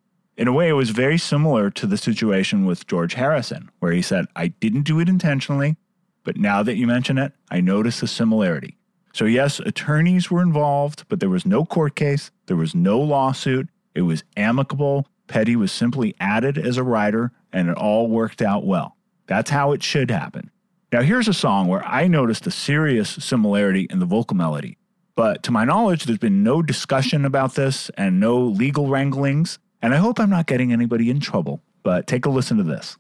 In 0.43 0.49
a 0.49 0.53
way, 0.53 0.69
it 0.69 0.73
was 0.73 0.91
very 0.91 1.19
similar 1.19 1.71
to 1.71 1.87
the 1.87 1.97
situation 1.97 2.67
with 2.67 2.89
George 2.89 3.15
Harrison, 3.15 3.71
where 3.79 3.93
he 3.93 4.03
said, 4.03 4.27
I 4.35 4.49
didn't 4.49 4.83
do 4.83 4.99
it 4.99 5.09
intentionally, 5.09 5.77
but 6.25 6.37
now 6.37 6.65
that 6.65 6.75
you 6.75 6.85
mention 6.85 7.17
it, 7.17 7.33
I 7.53 7.61
notice 7.61 8.03
a 8.03 8.09
similarity. 8.09 8.77
So, 9.13 9.25
yes, 9.25 9.61
attorneys 9.61 10.33
were 10.33 10.43
involved, 10.43 11.05
but 11.09 11.21
there 11.21 11.31
was 11.31 11.47
no 11.47 11.65
court 11.65 11.95
case, 11.95 12.33
there 12.47 12.57
was 12.57 12.75
no 12.75 12.99
lawsuit, 12.99 13.69
it 13.95 14.03
was 14.03 14.25
amicable. 14.37 15.07
Petty 15.29 15.55
was 15.55 15.71
simply 15.71 16.17
added 16.19 16.59
as 16.59 16.77
a 16.77 16.83
writer, 16.83 17.31
and 17.53 17.69
it 17.69 17.77
all 17.77 18.09
worked 18.09 18.43
out 18.43 18.67
well. 18.67 18.97
That's 19.29 19.51
how 19.51 19.71
it 19.71 19.85
should 19.85 20.11
happen. 20.11 20.51
Now, 20.91 21.03
here's 21.03 21.29
a 21.29 21.33
song 21.33 21.69
where 21.69 21.87
I 21.87 22.09
noticed 22.09 22.49
a 22.49 22.51
serious 22.51 23.11
similarity 23.11 23.87
in 23.89 24.01
the 24.01 24.07
vocal 24.07 24.37
melody. 24.37 24.77
But 25.15 25.45
to 25.45 25.53
my 25.53 25.65
knowledge, 25.65 26.07
there's 26.07 26.19
been 26.19 26.43
no 26.43 26.63
discussion 26.63 27.25
about 27.25 27.55
this 27.55 27.93
and 27.97 28.19
no 28.19 28.41
legal 28.41 28.89
wranglings. 28.89 29.61
And 29.83 29.93
I 29.93 29.97
hope 29.97 30.21
I'm 30.21 30.31
not 30.31 30.47
getting 30.47 30.73
anybody 30.73 31.11
in 31.11 31.21
trouble. 31.21 31.61
But 31.83 32.07
take 32.07 32.25
a 32.27 32.31
listen 32.31 32.59
to 32.59 32.63
this. 32.63 32.97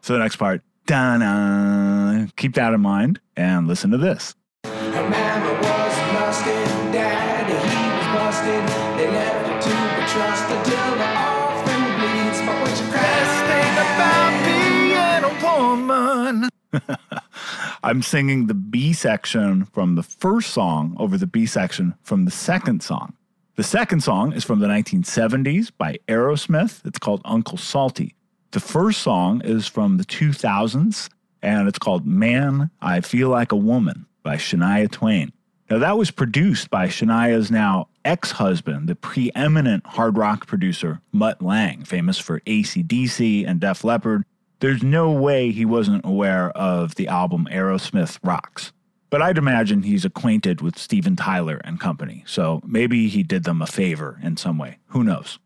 So 0.00 0.14
the 0.14 0.20
next 0.20 0.36
part, 0.36 0.62
da 0.86 1.18
Keep 2.36 2.54
that 2.54 2.72
in 2.72 2.80
mind 2.80 3.20
and 3.36 3.68
listen 3.68 3.90
to 3.90 3.98
this. 3.98 4.34
Busted, 4.64 5.12
busted. 8.14 8.64
To 9.68 9.74
be 10.48 10.57
I'm 17.82 18.02
singing 18.02 18.46
the 18.46 18.54
B 18.54 18.92
section 18.92 19.64
from 19.66 19.94
the 19.94 20.02
first 20.02 20.50
song 20.50 20.96
over 20.98 21.16
the 21.16 21.26
B 21.26 21.46
section 21.46 21.94
from 22.02 22.24
the 22.24 22.30
second 22.30 22.82
song. 22.82 23.14
The 23.56 23.62
second 23.62 24.02
song 24.02 24.32
is 24.32 24.44
from 24.44 24.60
the 24.60 24.66
1970s 24.66 25.70
by 25.76 25.98
Aerosmith. 26.08 26.84
It's 26.84 26.98
called 26.98 27.22
Uncle 27.24 27.58
Salty. 27.58 28.14
The 28.50 28.60
first 28.60 29.02
song 29.02 29.42
is 29.44 29.66
from 29.66 29.96
the 29.96 30.04
2000s 30.04 31.08
and 31.42 31.68
it's 31.68 31.78
called 31.78 32.06
Man, 32.06 32.70
I 32.80 33.00
Feel 33.00 33.28
Like 33.28 33.52
a 33.52 33.56
Woman 33.56 34.06
by 34.22 34.36
Shania 34.36 34.90
Twain. 34.90 35.32
Now, 35.70 35.78
that 35.78 35.98
was 35.98 36.10
produced 36.10 36.70
by 36.70 36.86
Shania's 36.86 37.50
now 37.50 37.88
ex 38.04 38.30
husband, 38.32 38.88
the 38.88 38.94
preeminent 38.94 39.86
hard 39.86 40.16
rock 40.16 40.46
producer 40.46 41.00
Mutt 41.12 41.42
Lange, 41.42 41.84
famous 41.84 42.18
for 42.18 42.40
ACDC 42.40 43.46
and 43.46 43.60
Def 43.60 43.84
Leppard. 43.84 44.24
There's 44.60 44.82
no 44.82 45.12
way 45.12 45.52
he 45.52 45.64
wasn't 45.64 46.04
aware 46.04 46.50
of 46.50 46.96
the 46.96 47.06
album 47.06 47.46
Aerosmith 47.50 48.18
Rocks. 48.24 48.72
But 49.10 49.22
I'd 49.22 49.38
imagine 49.38 49.84
he's 49.84 50.04
acquainted 50.04 50.60
with 50.60 50.78
Steven 50.78 51.14
Tyler 51.14 51.60
and 51.64 51.80
company, 51.80 52.24
so 52.26 52.60
maybe 52.66 53.08
he 53.08 53.22
did 53.22 53.44
them 53.44 53.62
a 53.62 53.66
favor 53.66 54.18
in 54.22 54.36
some 54.36 54.58
way. 54.58 54.78
Who 54.88 55.04
knows? 55.04 55.38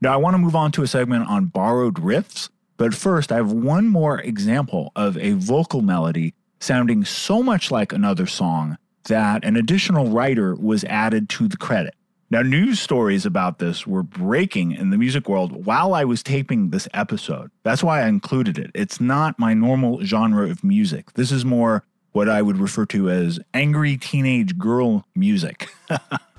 Now, 0.00 0.14
I 0.14 0.16
want 0.16 0.34
to 0.34 0.38
move 0.38 0.56
on 0.56 0.72
to 0.72 0.82
a 0.82 0.86
segment 0.86 1.28
on 1.28 1.46
borrowed 1.46 1.96
riffs, 1.96 2.48
but 2.76 2.94
first, 2.94 3.30
I 3.30 3.36
have 3.36 3.52
one 3.52 3.88
more 3.88 4.20
example 4.20 4.92
of 4.96 5.18
a 5.18 5.32
vocal 5.32 5.82
melody 5.82 6.32
sounding 6.60 7.04
so 7.04 7.42
much 7.42 7.70
like 7.70 7.92
another 7.92 8.26
song 8.26 8.78
that 9.08 9.44
an 9.44 9.56
additional 9.56 10.10
writer 10.10 10.54
was 10.54 10.84
added 10.84 11.28
to 11.30 11.48
the 11.48 11.56
credit. 11.56 11.94
Now, 12.32 12.42
news 12.42 12.78
stories 12.78 13.26
about 13.26 13.58
this 13.58 13.88
were 13.88 14.04
breaking 14.04 14.70
in 14.70 14.90
the 14.90 14.98
music 14.98 15.28
world 15.28 15.66
while 15.66 15.94
I 15.94 16.04
was 16.04 16.22
taping 16.22 16.70
this 16.70 16.86
episode. 16.94 17.50
That's 17.64 17.82
why 17.82 18.02
I 18.02 18.06
included 18.06 18.56
it. 18.56 18.70
It's 18.72 19.00
not 19.00 19.36
my 19.36 19.52
normal 19.52 20.04
genre 20.04 20.48
of 20.48 20.62
music. 20.62 21.12
This 21.14 21.32
is 21.32 21.44
more 21.44 21.82
what 22.12 22.28
I 22.28 22.40
would 22.40 22.58
refer 22.58 22.86
to 22.86 23.10
as 23.10 23.40
angry 23.52 23.96
teenage 23.96 24.56
girl 24.56 25.04
music. 25.16 25.70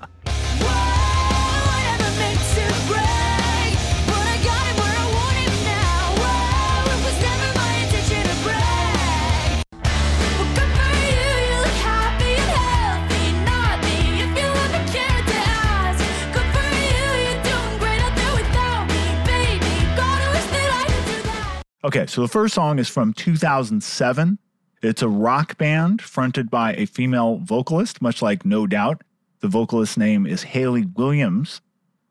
Okay, 21.93 22.05
so 22.07 22.21
the 22.21 22.29
first 22.29 22.53
song 22.53 22.79
is 22.79 22.87
from 22.87 23.11
2007. 23.11 24.39
It's 24.81 25.01
a 25.01 25.09
rock 25.09 25.57
band 25.57 26.01
fronted 26.01 26.49
by 26.49 26.73
a 26.75 26.85
female 26.85 27.39
vocalist, 27.43 28.01
much 28.01 28.21
like 28.21 28.45
No 28.45 28.65
Doubt. 28.65 29.01
The 29.41 29.49
vocalist's 29.49 29.97
name 29.97 30.25
is 30.25 30.41
Hayley 30.41 30.85
Williams. 30.85 31.59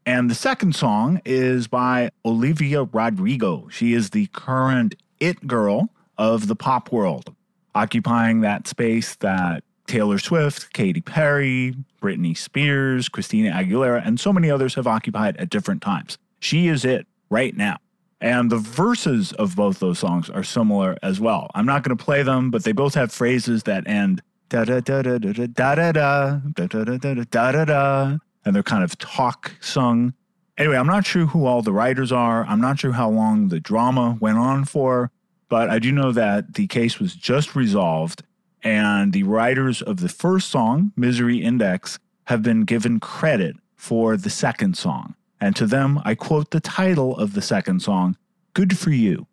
And 0.05 0.31
the 0.31 0.35
second 0.35 0.77
song 0.77 1.23
is 1.25 1.67
by 1.67 2.11
Olivia 2.27 2.83
Rodrigo. 2.85 3.69
She 3.71 3.95
is 3.95 4.11
the 4.11 4.27
current 4.35 4.97
it 5.19 5.47
girl 5.47 5.89
of 6.19 6.47
the 6.47 6.57
pop 6.57 6.93
world, 6.93 7.35
occupying 7.75 8.43
that 8.43 8.69
space 8.69 9.15
that 9.21 9.65
Taylor 9.87 10.19
Swift, 10.19 10.75
Katy 10.75 11.01
Perry, 11.01 11.75
Britney 12.03 12.37
Spears, 12.37 13.09
Christina 13.09 13.53
Aguilera, 13.53 14.07
and 14.07 14.21
so 14.21 14.31
many 14.31 14.51
others 14.51 14.75
have 14.75 14.87
occupied 14.87 15.39
at 15.39 15.49
different 15.49 15.81
times. 15.81 16.19
She 16.39 16.69
is 16.69 16.85
it 16.85 17.07
right 17.31 17.57
now. 17.57 17.79
And 18.21 18.51
the 18.51 18.59
verses 18.59 19.33
of 19.33 19.57
both 19.57 19.79
those 19.79 19.99
songs 19.99 20.29
are 20.29 20.43
similar 20.43 20.97
as 21.03 21.21
well. 21.21 21.51
I'm 21.55 21.67
not 21.67 21.83
going 21.83 21.97
to 21.97 22.05
play 22.05 22.23
them, 22.23 22.51
but 22.51 22.65
they 22.65 22.73
both 22.73 22.95
have 22.95 23.11
phrases 23.13 23.63
that 23.63 23.87
end 23.89 24.23
da 24.51 24.65
da 24.65 24.81
da 24.81 25.01
da 25.01 25.17
da 25.19 25.33
da 25.33 25.47
da 25.47 25.93
da 25.93 25.93
da 25.93 26.33
da 26.53 26.85
da 26.85 27.15
da 27.15 27.53
da 27.53 27.65
da 27.65 28.19
and 28.45 28.55
they're 28.55 28.63
kind 28.63 28.83
of 28.83 28.99
talk 28.99 29.53
sung. 29.61 30.13
Anyway, 30.59 30.77
I'm 30.77 30.87
not 30.87 31.07
sure 31.07 31.27
who 31.27 31.47
all 31.47 31.63
the 31.63 31.73
writers 31.73 32.11
are. 32.13 32.45
I'm 32.45 32.61
not 32.61 32.81
sure 32.81 32.93
how 32.93 33.09
long 33.09 33.49
the 33.49 33.61
drama 33.61 34.19
went 34.21 34.39
on 34.39 34.65
for, 34.65 35.11
but 35.49 35.71
I 35.71 35.79
do 35.79 35.93
know 35.93 36.13
that 36.13 36.55
the 36.55 36.67
case 36.67 36.99
was 36.99 37.15
just 37.15 37.55
resolved, 37.55 38.25
and 38.63 39.13
the 39.13 39.23
writers 39.23 39.83
of 39.83 40.01
the 40.01 40.09
first 40.09 40.51
song, 40.51 40.93
Misery 40.97 41.39
Index, 41.39 41.99
have 42.25 42.43
been 42.43 42.65
given 42.65 43.01
credit 43.01 43.57
for 43.77 44.17
the 44.17 44.31
second 44.31 44.77
song. 44.77 45.15
And 45.41 45.57
to 45.57 45.67
them, 45.67 46.01
I 46.05 46.15
quote 46.15 46.51
the 46.51 46.61
title 46.61 47.17
of 47.17 47.35
the 47.35 47.43
second 47.43 47.81
song 47.81 48.17
Good 48.53 48.79
for 48.79 48.91
You. 48.91 49.27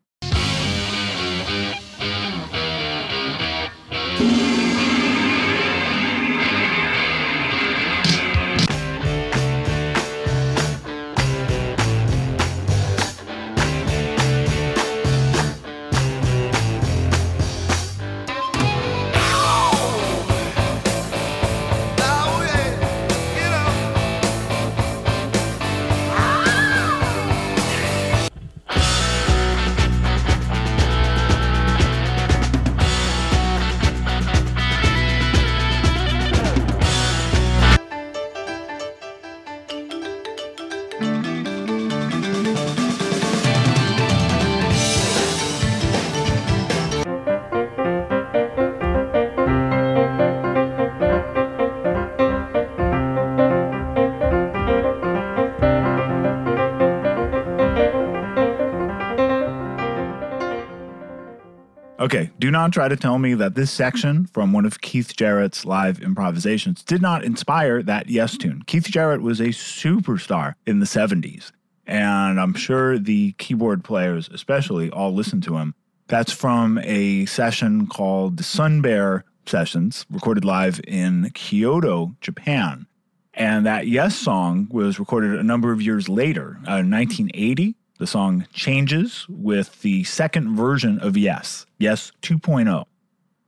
Okay, 62.08 62.32
do 62.39 62.49
not 62.49 62.72
try 62.72 62.88
to 62.88 62.95
tell 62.95 63.20
me 63.20 63.34
that 63.34 63.55
this 63.55 63.70
section 63.70 64.28
from 64.28 64.53
one 64.53 64.66
of 64.66 64.80
Keith 64.80 65.14
Jarrett's 65.18 65.66
live 65.66 65.99
improvisations 65.99 66.82
did 66.82 67.01
not 67.01 67.26
inspire 67.26 67.84
that 67.84 68.08
Yes 68.08 68.38
tune. 68.38 68.64
Keith 68.66 68.86
Jarrett 68.86 69.22
was 69.22 69.41
a 69.41 69.47
superstar 69.47 70.53
in 70.66 70.80
the 70.80 70.86
70s, 70.86 71.51
and 71.86 72.39
I'm 72.39 72.53
sure 72.53 72.97
the 72.97 73.34
keyboard 73.34 73.84
players, 73.84 74.30
especially, 74.32 74.89
all 74.89 75.14
listened 75.14 75.43
to 75.43 75.58
him. 75.58 75.76
That's 76.08 76.32
from 76.32 76.80
a 76.82 77.26
session 77.26 77.88
called 77.88 78.38
the 78.38 78.43
Sun 78.43 78.80
Bear 78.80 79.26
Sessions, 79.45 80.05
recorded 80.10 80.45
live 80.45 80.80
in 80.88 81.30
Kyoto, 81.34 82.16
Japan. 82.22 82.88
And 83.34 83.66
that 83.66 83.88
Yes 83.88 84.16
song 84.16 84.70
was 84.72 84.97
recorded 84.97 85.38
a 85.38 85.43
number 85.43 85.74
of 85.74 85.82
years 85.82 86.08
later, 86.08 86.58
uh, 86.66 86.80
1980. 86.88 87.76
The 87.97 88.07
song 88.07 88.45
changes 88.53 89.25
with 89.27 89.81
the 89.81 90.03
second 90.03 90.55
version 90.55 90.99
of 90.99 91.17
Yes, 91.17 91.65
Yes 91.79 92.11
2.0. 92.21 92.85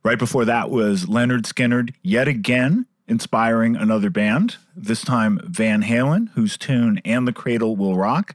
Right 0.02 0.18
before 0.18 0.44
that 0.44 0.70
was 0.70 1.06
Lynyrd 1.06 1.42
Skynyrd 1.42 1.94
yet 2.02 2.26
again 2.26 2.86
inspiring 3.06 3.76
another 3.76 4.10
band, 4.10 4.56
this 4.74 5.02
time 5.02 5.40
Van 5.44 5.82
Halen, 5.82 6.30
whose 6.30 6.56
tune 6.56 7.00
And 7.04 7.28
the 7.28 7.32
Cradle 7.32 7.76
Will 7.76 7.96
Rock 7.96 8.34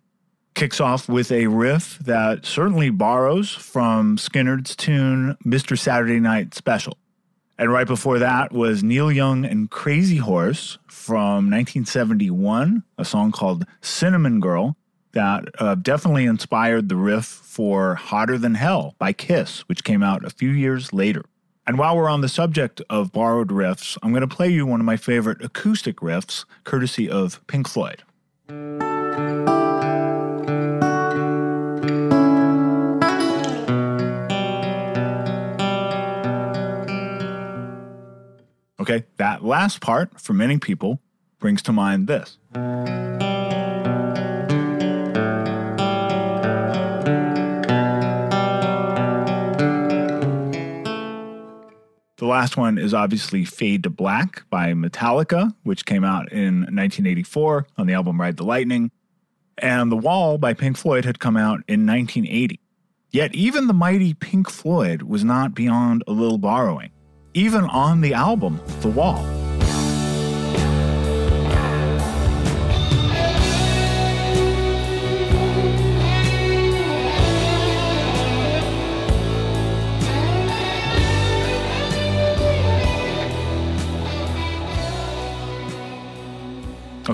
kicks 0.53 0.79
off 0.79 1.09
with 1.09 1.31
a 1.31 1.47
riff 1.47 1.99
that 1.99 2.45
certainly 2.45 2.89
borrows 2.89 3.51
from 3.51 4.17
Skynyrd's 4.17 4.75
tune 4.75 5.37
Mr. 5.45 5.77
Saturday 5.77 6.19
Night 6.19 6.53
Special. 6.53 6.97
And 7.57 7.71
right 7.71 7.87
before 7.87 8.19
that 8.19 8.51
was 8.53 8.83
Neil 8.83 9.11
Young 9.11 9.45
and 9.45 9.69
Crazy 9.69 10.17
Horse 10.17 10.77
from 10.87 11.49
1971, 11.51 12.83
a 12.97 13.05
song 13.05 13.31
called 13.31 13.65
Cinnamon 13.81 14.39
Girl 14.39 14.77
that 15.15 15.45
uh, 15.57 15.75
definitely 15.75 16.25
inspired 16.25 16.87
the 16.89 16.95
riff 16.95 17.25
for 17.25 17.95
Hotter 17.95 18.37
Than 18.37 18.53
Hell 18.53 18.95
by 18.99 19.13
Kiss, 19.13 19.61
which 19.61 19.83
came 19.83 20.03
out 20.03 20.23
a 20.23 20.29
few 20.29 20.51
years 20.51 20.93
later. 20.93 21.25
And 21.65 21.79
while 21.79 21.97
we're 21.97 22.09
on 22.09 22.21
the 22.21 22.29
subject 22.29 22.81
of 22.91 23.11
borrowed 23.11 23.49
riffs, 23.49 23.97
I'm 24.03 24.11
going 24.11 24.21
to 24.21 24.27
play 24.27 24.49
you 24.49 24.67
one 24.67 24.79
of 24.79 24.85
my 24.85 24.97
favorite 24.97 25.43
acoustic 25.43 25.97
riffs, 25.97 26.45
courtesy 26.63 27.09
of 27.09 27.45
Pink 27.47 27.67
Floyd. 27.67 28.03
Okay, 38.79 39.05
that 39.17 39.43
last 39.43 39.81
part, 39.81 40.21
for 40.21 40.33
many 40.33 40.59
people, 40.59 40.99
brings 41.39 41.63
to 41.63 41.71
mind 41.71 42.05
this. 42.05 42.37
The 52.25 52.31
last 52.31 52.57
one 52.57 52.79
is 52.79 52.91
obviously 52.91 53.45
Fade 53.45 53.83
to 53.83 53.91
Black 53.91 54.49
by 54.49 54.73
Metallica, 54.73 55.53
which 55.61 55.85
came 55.85 56.03
out 56.03 56.31
in 56.31 56.61
1984 56.61 57.67
on 57.77 57.85
the 57.85 57.93
album 57.93 58.19
Ride 58.19 58.37
the 58.37 58.43
Lightning. 58.43 58.89
And 59.59 59.91
The 59.91 59.95
Wall 59.95 60.39
by 60.39 60.55
Pink 60.55 60.75
Floyd 60.75 61.05
had 61.05 61.19
come 61.19 61.37
out 61.37 61.61
in 61.67 61.85
1980. 61.85 62.59
Yet 63.11 63.35
even 63.35 63.67
the 63.67 63.75
mighty 63.75 64.15
Pink 64.15 64.49
Floyd 64.49 65.03
was 65.03 65.23
not 65.23 65.53
beyond 65.53 66.03
a 66.07 66.13
little 66.13 66.39
borrowing, 66.39 66.89
even 67.35 67.65
on 67.65 68.01
the 68.01 68.15
album 68.15 68.59
The 68.81 68.89
Wall. 68.89 69.44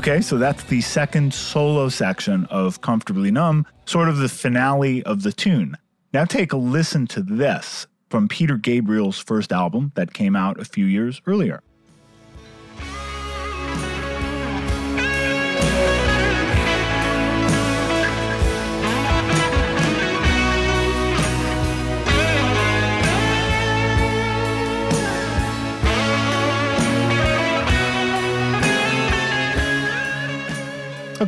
Okay, 0.01 0.19
so 0.19 0.39
that's 0.39 0.63
the 0.63 0.81
second 0.81 1.31
solo 1.31 1.87
section 1.87 2.45
of 2.45 2.81
Comfortably 2.81 3.29
Numb, 3.29 3.67
sort 3.85 4.09
of 4.09 4.17
the 4.17 4.29
finale 4.29 5.03
of 5.03 5.21
the 5.21 5.31
tune. 5.31 5.77
Now 6.11 6.25
take 6.25 6.53
a 6.53 6.57
listen 6.57 7.05
to 7.09 7.21
this 7.21 7.85
from 8.09 8.27
Peter 8.27 8.57
Gabriel's 8.57 9.19
first 9.19 9.51
album 9.51 9.91
that 9.93 10.15
came 10.15 10.35
out 10.35 10.59
a 10.59 10.65
few 10.65 10.85
years 10.87 11.21
earlier. 11.27 11.61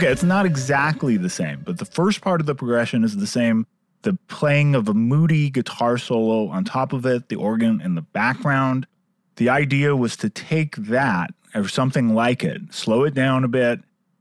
Okay, 0.04 0.12
it's 0.12 0.22
not 0.22 0.45
exactly 0.45 1.16
the 1.16 1.30
same, 1.30 1.62
but 1.64 1.78
the 1.78 1.86
first 1.86 2.20
part 2.20 2.41
of 2.41 2.45
the 2.45 2.56
progression 2.56 3.06
is 3.06 3.16
the 3.16 3.26
same. 3.26 3.66
The 4.01 4.20
playing 4.28 4.76
of 4.76 4.89
a 4.89 4.93
moody 4.93 5.49
guitar 5.49 5.97
solo 5.97 6.49
on 6.49 6.66
top 6.66 6.91
of 6.91 7.06
it, 7.06 7.30
the 7.30 7.38
organ 7.38 7.80
in 7.80 7.95
the 7.95 8.01
background. 8.01 8.86
The 9.38 9.47
idea 9.47 9.95
was 9.95 10.18
to 10.18 10.30
take 10.30 10.76
that 10.76 11.34
or 11.56 11.70
something 11.70 12.14
like 12.14 12.43
it, 12.43 12.62
slow 12.72 13.06
it 13.06 13.14
down 13.14 13.45
a 13.45 13.47
bit, 13.47 13.80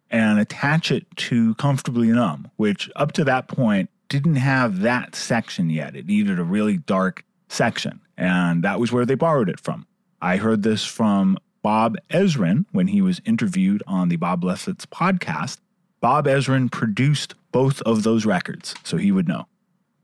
and 0.09 0.39
attach 0.39 0.93
it 0.93 1.05
to 1.17 1.57
Comfortably 1.57 2.13
Numb, 2.13 2.49
which 2.55 2.89
up 2.95 3.11
to 3.15 3.25
that 3.25 3.49
point 3.49 3.91
didn't 4.09 4.37
have 4.37 4.83
that 4.83 5.17
section 5.17 5.69
yet. 5.69 5.97
It 5.97 6.07
needed 6.07 6.39
a 6.39 6.45
really 6.45 6.77
dark 6.77 7.25
section, 7.49 8.01
and 8.17 8.63
that 8.63 8.79
was 8.79 8.93
where 8.93 9.05
they 9.05 9.17
borrowed 9.17 9.49
it 9.49 9.59
from. 9.59 9.89
I 10.21 10.37
heard 10.37 10.63
this 10.63 10.85
from 10.85 11.39
Bob 11.61 11.97
Ezrin 12.11 12.67
when 12.71 12.87
he 12.87 13.03
was 13.03 13.21
interviewed 13.25 13.83
on 13.89 14.11
the 14.11 14.17
Bob 14.17 14.43
Lefsetz's 14.45 14.87
podcast. 14.87 15.59
Bob 16.03 16.27
Ezrin 16.27 16.71
produced 16.71 17.37
both 17.53 17.81
of 17.83 18.03
those 18.03 18.27
records, 18.27 18.75
so 18.83 18.97
he 18.97 19.13
would 19.13 19.29
know. 19.29 19.47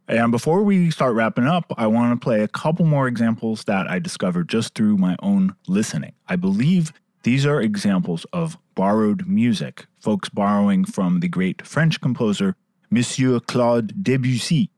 And 0.07 0.31
before 0.31 0.63
we 0.63 0.93
start 0.93 1.15
wrapping 1.15 1.47
up, 1.47 1.75
I 1.77 1.89
want 1.89 2.19
to 2.19 2.25
play 2.25 2.41
a 2.41 2.49
couple 2.49 2.87
more 2.87 3.09
examples 3.09 3.65
that 3.65 3.91
I 3.91 3.99
discovered 3.99 4.49
just 4.49 4.75
through 4.75 4.97
my 4.97 5.17
own 5.21 5.57
listening. 5.67 6.13
I 6.29 6.37
believe 6.37 6.93
these 7.25 7.45
are 7.45 7.61
examples 7.61 8.25
of 8.33 8.57
borrowed 8.77 9.27
music, 9.27 9.87
folks 10.01 10.29
borrowing 10.29 10.85
from 10.85 11.19
the 11.19 11.29
great 11.29 11.67
French 11.67 12.01
composer 12.01 12.55
Monsieur 12.91 13.41
Claude 13.41 14.03
Debussy. 14.03 14.71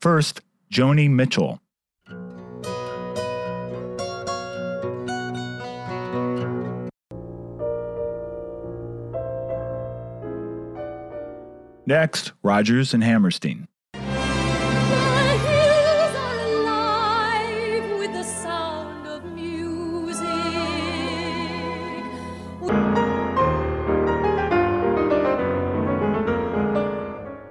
First, 0.00 0.40
Joni 0.72 1.08
Mitchell. 1.08 1.60
Next, 11.86 12.32
Rodgers 12.42 12.94
and 12.94 13.02
Hammerstein. 13.02 13.66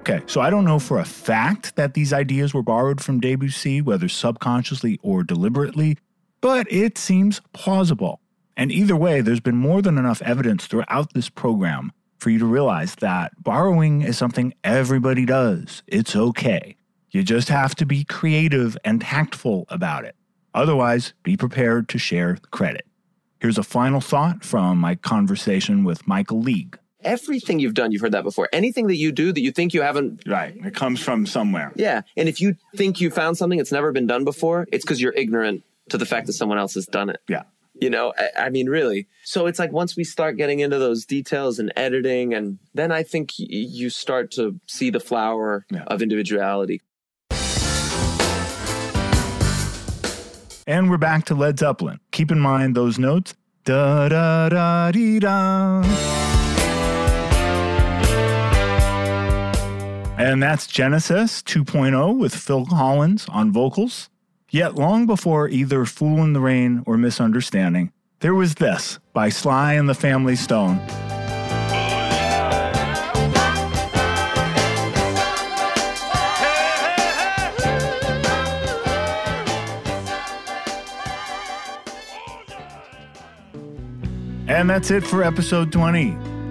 Okay, 0.00 0.20
so 0.26 0.40
I 0.40 0.50
don't 0.50 0.64
know 0.64 0.80
for 0.80 0.98
a 0.98 1.04
fact 1.04 1.76
that 1.76 1.94
these 1.94 2.12
ideas 2.12 2.52
were 2.52 2.62
borrowed 2.62 3.00
from 3.00 3.20
Debussy, 3.20 3.80
whether 3.80 4.08
subconsciously 4.08 4.98
or 5.02 5.22
deliberately, 5.22 5.96
but 6.40 6.66
it 6.72 6.98
seems 6.98 7.40
plausible. 7.52 8.20
And 8.56 8.72
either 8.72 8.96
way, 8.96 9.20
there's 9.20 9.40
been 9.40 9.56
more 9.56 9.80
than 9.80 9.98
enough 9.98 10.20
evidence 10.22 10.66
throughout 10.66 11.12
this 11.12 11.28
program 11.28 11.92
for 12.22 12.30
you 12.30 12.38
to 12.38 12.46
realize 12.46 12.94
that 12.96 13.32
borrowing 13.42 14.02
is 14.02 14.16
something 14.16 14.54
everybody 14.62 15.26
does. 15.26 15.82
It's 15.88 16.14
okay. 16.14 16.76
You 17.10 17.24
just 17.24 17.48
have 17.48 17.74
to 17.74 17.84
be 17.84 18.04
creative 18.04 18.78
and 18.84 19.00
tactful 19.00 19.66
about 19.68 20.04
it. 20.04 20.14
Otherwise, 20.54 21.14
be 21.24 21.36
prepared 21.36 21.88
to 21.88 21.98
share 21.98 22.34
the 22.40 22.46
credit. 22.48 22.86
Here's 23.40 23.58
a 23.58 23.64
final 23.64 24.00
thought 24.00 24.44
from 24.44 24.78
my 24.78 24.94
conversation 24.94 25.82
with 25.82 26.06
Michael 26.06 26.40
League. 26.40 26.78
Everything 27.02 27.58
you've 27.58 27.74
done, 27.74 27.90
you've 27.90 28.00
heard 28.00 28.12
that 28.12 28.22
before. 28.22 28.48
Anything 28.52 28.86
that 28.86 28.96
you 28.96 29.10
do 29.10 29.32
that 29.32 29.40
you 29.40 29.50
think 29.50 29.74
you 29.74 29.82
haven't. 29.82 30.22
Right. 30.24 30.54
It 30.64 30.76
comes 30.76 31.00
from 31.00 31.26
somewhere. 31.26 31.72
Yeah. 31.74 32.02
And 32.16 32.28
if 32.28 32.40
you 32.40 32.56
think 32.76 33.00
you 33.00 33.10
found 33.10 33.36
something 33.36 33.58
that's 33.58 33.72
never 33.72 33.90
been 33.90 34.06
done 34.06 34.24
before, 34.24 34.68
it's 34.70 34.84
because 34.84 35.00
you're 35.00 35.12
ignorant 35.14 35.64
to 35.88 35.98
the 35.98 36.06
fact 36.06 36.28
that 36.28 36.34
someone 36.34 36.58
else 36.58 36.74
has 36.74 36.86
done 36.86 37.10
it. 37.10 37.20
Yeah. 37.28 37.42
You 37.82 37.90
know, 37.90 38.12
I, 38.16 38.44
I 38.44 38.48
mean, 38.50 38.68
really. 38.68 39.08
So 39.24 39.46
it's 39.46 39.58
like 39.58 39.72
once 39.72 39.96
we 39.96 40.04
start 40.04 40.36
getting 40.36 40.60
into 40.60 40.78
those 40.78 41.04
details 41.04 41.58
and 41.58 41.72
editing, 41.74 42.32
and 42.32 42.60
then 42.74 42.92
I 42.92 43.02
think 43.02 43.32
y- 43.40 43.46
you 43.48 43.90
start 43.90 44.30
to 44.32 44.60
see 44.68 44.88
the 44.90 45.00
flower 45.00 45.66
Yeah. 45.68 45.82
of 45.88 46.00
individuality. 46.00 46.80
And 50.64 50.88
we're 50.90 50.96
back 50.96 51.24
to 51.24 51.34
Led 51.34 51.58
Zeppelin. 51.58 51.98
Keep 52.12 52.30
in 52.30 52.38
mind 52.38 52.76
those 52.76 53.00
notes. 53.00 53.34
Da 53.64 54.08
da 54.08 54.48
da 54.48 54.92
dee 54.92 55.18
da. 55.18 55.82
And 60.16 60.40
that's 60.40 60.68
Genesis 60.68 61.42
2.0 61.42 62.16
with 62.16 62.32
Phil 62.32 62.64
Collins 62.66 63.26
on 63.28 63.50
vocals. 63.50 64.08
Yet 64.54 64.74
long 64.74 65.06
before 65.06 65.48
either 65.48 65.86
Fool 65.86 66.22
in 66.22 66.34
the 66.34 66.40
Rain 66.40 66.82
or 66.84 66.98
Misunderstanding, 66.98 67.90
there 68.20 68.34
was 68.34 68.56
this 68.56 68.98
by 69.14 69.30
Sly 69.30 69.72
and 69.72 69.88
the 69.88 69.94
Family 69.94 70.36
Stone. 70.36 70.78
And 84.46 84.68
that's 84.68 84.90
it 84.90 85.02
for 85.02 85.24
episode 85.24 85.72
20. 85.72 86.10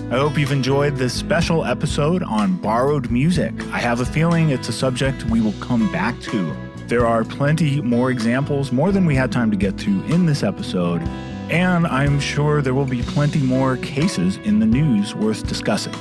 I 0.09 0.17
hope 0.17 0.39
you've 0.39 0.51
enjoyed 0.51 0.95
this 0.95 1.13
special 1.13 1.65
episode 1.65 2.23
on 2.23 2.57
borrowed 2.57 3.11
music. 3.11 3.53
I 3.67 3.77
have 3.77 3.99
a 3.99 4.05
feeling 4.05 4.49
it's 4.49 4.69
a 4.69 4.73
subject 4.73 5.25
we 5.25 5.39
will 5.39 5.53
come 5.61 5.91
back 5.91 6.19
to. 6.21 6.70
There 6.91 7.07
are 7.07 7.23
plenty 7.23 7.79
more 7.79 8.11
examples, 8.11 8.73
more 8.73 8.91
than 8.91 9.05
we 9.05 9.15
had 9.15 9.31
time 9.31 9.49
to 9.51 9.55
get 9.55 9.77
to 9.77 10.03
in 10.07 10.25
this 10.25 10.43
episode, 10.43 11.01
and 11.49 11.87
I'm 11.87 12.19
sure 12.19 12.61
there 12.61 12.73
will 12.73 12.83
be 12.83 13.01
plenty 13.01 13.39
more 13.39 13.77
cases 13.77 14.35
in 14.39 14.59
the 14.59 14.65
news 14.65 15.15
worth 15.15 15.47
discussing. 15.47 15.93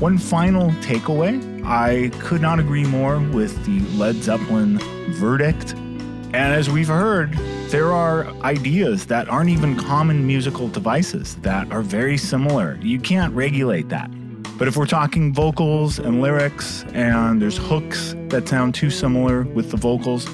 One 0.00 0.18
final 0.18 0.70
takeaway 0.80 1.64
I 1.64 2.10
could 2.18 2.42
not 2.42 2.58
agree 2.58 2.84
more 2.84 3.20
with 3.20 3.64
the 3.64 3.78
Led 3.96 4.16
Zeppelin 4.16 4.78
verdict. 5.10 5.74
And 5.74 6.52
as 6.52 6.68
we've 6.68 6.88
heard, 6.88 7.34
there 7.68 7.92
are 7.92 8.26
ideas 8.42 9.06
that 9.06 9.28
aren't 9.28 9.50
even 9.50 9.76
common 9.76 10.26
musical 10.26 10.66
devices 10.66 11.36
that 11.42 11.70
are 11.70 11.82
very 11.82 12.18
similar. 12.18 12.76
You 12.82 12.98
can't 12.98 13.32
regulate 13.34 13.88
that. 13.90 14.10
But 14.58 14.68
if 14.68 14.76
we're 14.76 14.86
talking 14.86 15.32
vocals 15.32 15.98
and 15.98 16.20
lyrics, 16.20 16.84
and 16.92 17.40
there's 17.42 17.56
hooks 17.56 18.14
that 18.28 18.48
sound 18.48 18.74
too 18.74 18.90
similar 18.90 19.42
with 19.42 19.70
the 19.70 19.76
vocals, 19.76 20.28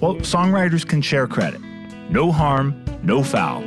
well, 0.00 0.16
songwriters 0.16 0.86
can 0.86 1.02
share 1.02 1.26
credit. 1.26 1.60
No 2.10 2.30
harm, 2.30 2.84
no 3.02 3.22
foul. 3.22 3.62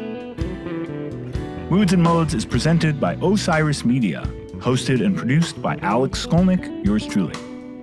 Moods 1.69 1.93
and 1.93 2.03
Modes 2.03 2.33
is 2.33 2.45
presented 2.45 2.99
by 2.99 3.15
Osiris 3.21 3.83
Media, 3.83 4.21
hosted 4.57 5.03
and 5.03 5.17
produced 5.17 5.61
by 5.61 5.77
Alex 5.77 6.25
Skolnick, 6.25 6.85
yours 6.85 7.05
truly. 7.07 7.33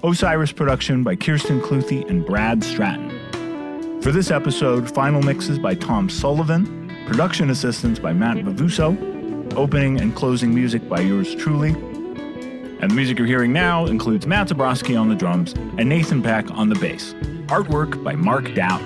Osiris 0.05 0.53
production 0.53 1.03
by 1.03 1.17
Kirsten 1.17 1.61
Cluthe 1.61 2.09
and 2.09 2.25
Brad 2.25 2.63
Stratton. 2.63 3.11
For 4.01 4.11
this 4.11 4.31
episode, 4.31 4.93
final 4.93 5.23
mixes 5.23 5.59
by 5.59 5.75
Tom 5.75 6.09
Sullivan, 6.09 6.93
production 7.07 7.51
assistance 7.51 7.99
by 7.99 8.13
Matt 8.13 8.37
Bavuso, 8.39 8.97
opening 9.55 10.01
and 10.01 10.15
closing 10.15 10.55
music 10.55 10.89
by 10.89 11.01
yours 11.01 11.35
truly. 11.35 11.75
And 12.83 12.91
the 12.91 12.95
music 12.97 13.17
you're 13.17 13.29
hearing 13.29 13.53
now 13.53 13.87
includes 13.87 14.27
Matt 14.27 14.49
Zebroski 14.49 15.01
on 15.01 15.09
the 15.09 15.15
drums 15.15 15.53
and 15.79 15.89
Nathan 15.89 16.21
Peck 16.21 16.51
on 16.51 16.69
the 16.69 16.75
bass. 16.75 17.15
Artwork 17.47 18.03
by 18.03 18.17
Mark 18.17 18.53
Dowd. 18.55 18.83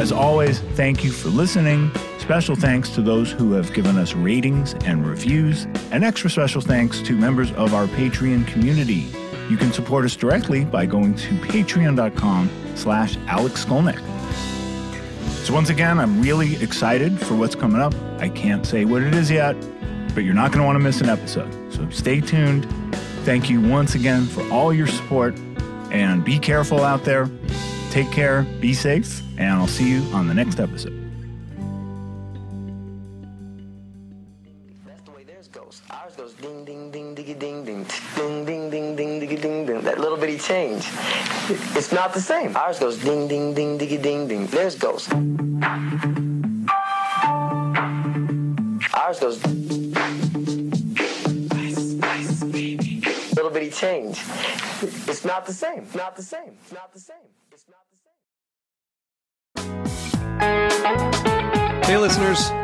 As 0.00 0.10
always, 0.10 0.58
thank 0.58 1.04
you 1.04 1.12
for 1.12 1.28
listening. 1.28 1.92
Special 2.18 2.56
thanks 2.56 2.90
to 2.90 3.02
those 3.02 3.30
who 3.30 3.52
have 3.52 3.72
given 3.72 3.96
us 3.96 4.14
ratings 4.14 4.74
and 4.84 5.06
reviews, 5.06 5.66
and 5.92 6.02
extra 6.02 6.28
special 6.28 6.60
thanks 6.60 7.00
to 7.02 7.16
members 7.16 7.52
of 7.52 7.72
our 7.72 7.86
Patreon 7.86 8.46
community. 8.48 9.06
You 9.48 9.56
can 9.56 9.72
support 9.72 10.04
us 10.04 10.16
directly 10.16 10.64
by 10.64 10.86
going 10.86 11.14
to 11.14 11.34
patreon.com 11.36 12.50
slash 12.74 13.16
Alex 13.28 13.64
Skolnick. 13.64 14.13
So 15.44 15.52
once 15.52 15.68
again, 15.68 16.00
I'm 16.00 16.22
really 16.22 16.56
excited 16.62 17.20
for 17.20 17.34
what's 17.34 17.54
coming 17.54 17.78
up. 17.78 17.94
I 18.18 18.30
can't 18.30 18.64
say 18.64 18.86
what 18.86 19.02
it 19.02 19.14
is 19.14 19.30
yet, 19.30 19.54
but 20.14 20.24
you're 20.24 20.32
not 20.32 20.52
going 20.52 20.60
to 20.60 20.64
want 20.64 20.76
to 20.76 20.82
miss 20.82 21.02
an 21.02 21.10
episode. 21.10 21.52
So 21.70 21.86
stay 21.90 22.22
tuned. 22.22 22.66
Thank 23.24 23.50
you 23.50 23.60
once 23.60 23.94
again 23.94 24.24
for 24.24 24.42
all 24.50 24.72
your 24.72 24.86
support, 24.86 25.38
and 25.90 26.24
be 26.24 26.38
careful 26.38 26.82
out 26.82 27.04
there. 27.04 27.28
Take 27.90 28.10
care, 28.10 28.44
be 28.58 28.72
safe, 28.72 29.20
and 29.36 29.50
I'll 29.50 29.66
see 29.66 29.90
you 29.90 30.02
on 30.14 30.28
the 30.28 30.34
next 30.34 30.60
episode. 30.60 31.03
Change. 40.44 40.86
It's 41.74 41.90
not 41.92 42.12
the 42.12 42.20
same. 42.20 42.56
Ours 42.56 42.78
goes 42.78 42.98
ding 42.98 43.28
ding 43.28 43.54
ding 43.54 43.78
diggy 43.78 44.00
ding 44.00 44.28
ding. 44.28 44.46
Theirs 44.46 44.74
goes. 44.76 45.08
Ours 48.94 49.20
goes. 49.20 49.42
Little 53.34 53.50
bitty 53.50 53.70
change. 53.70 54.20
It's 55.08 55.24
not 55.24 55.46
the 55.46 55.52
same. 55.52 55.86
Not 55.94 56.14
the 56.14 56.22
same. 56.22 56.58
Not 56.72 56.92
the 56.92 57.00
same. 57.00 57.16
It's 57.50 57.64
not 57.68 57.86
the 57.90 57.98
same. 61.56 61.82
Hey, 61.84 61.96
listeners. 61.96 62.63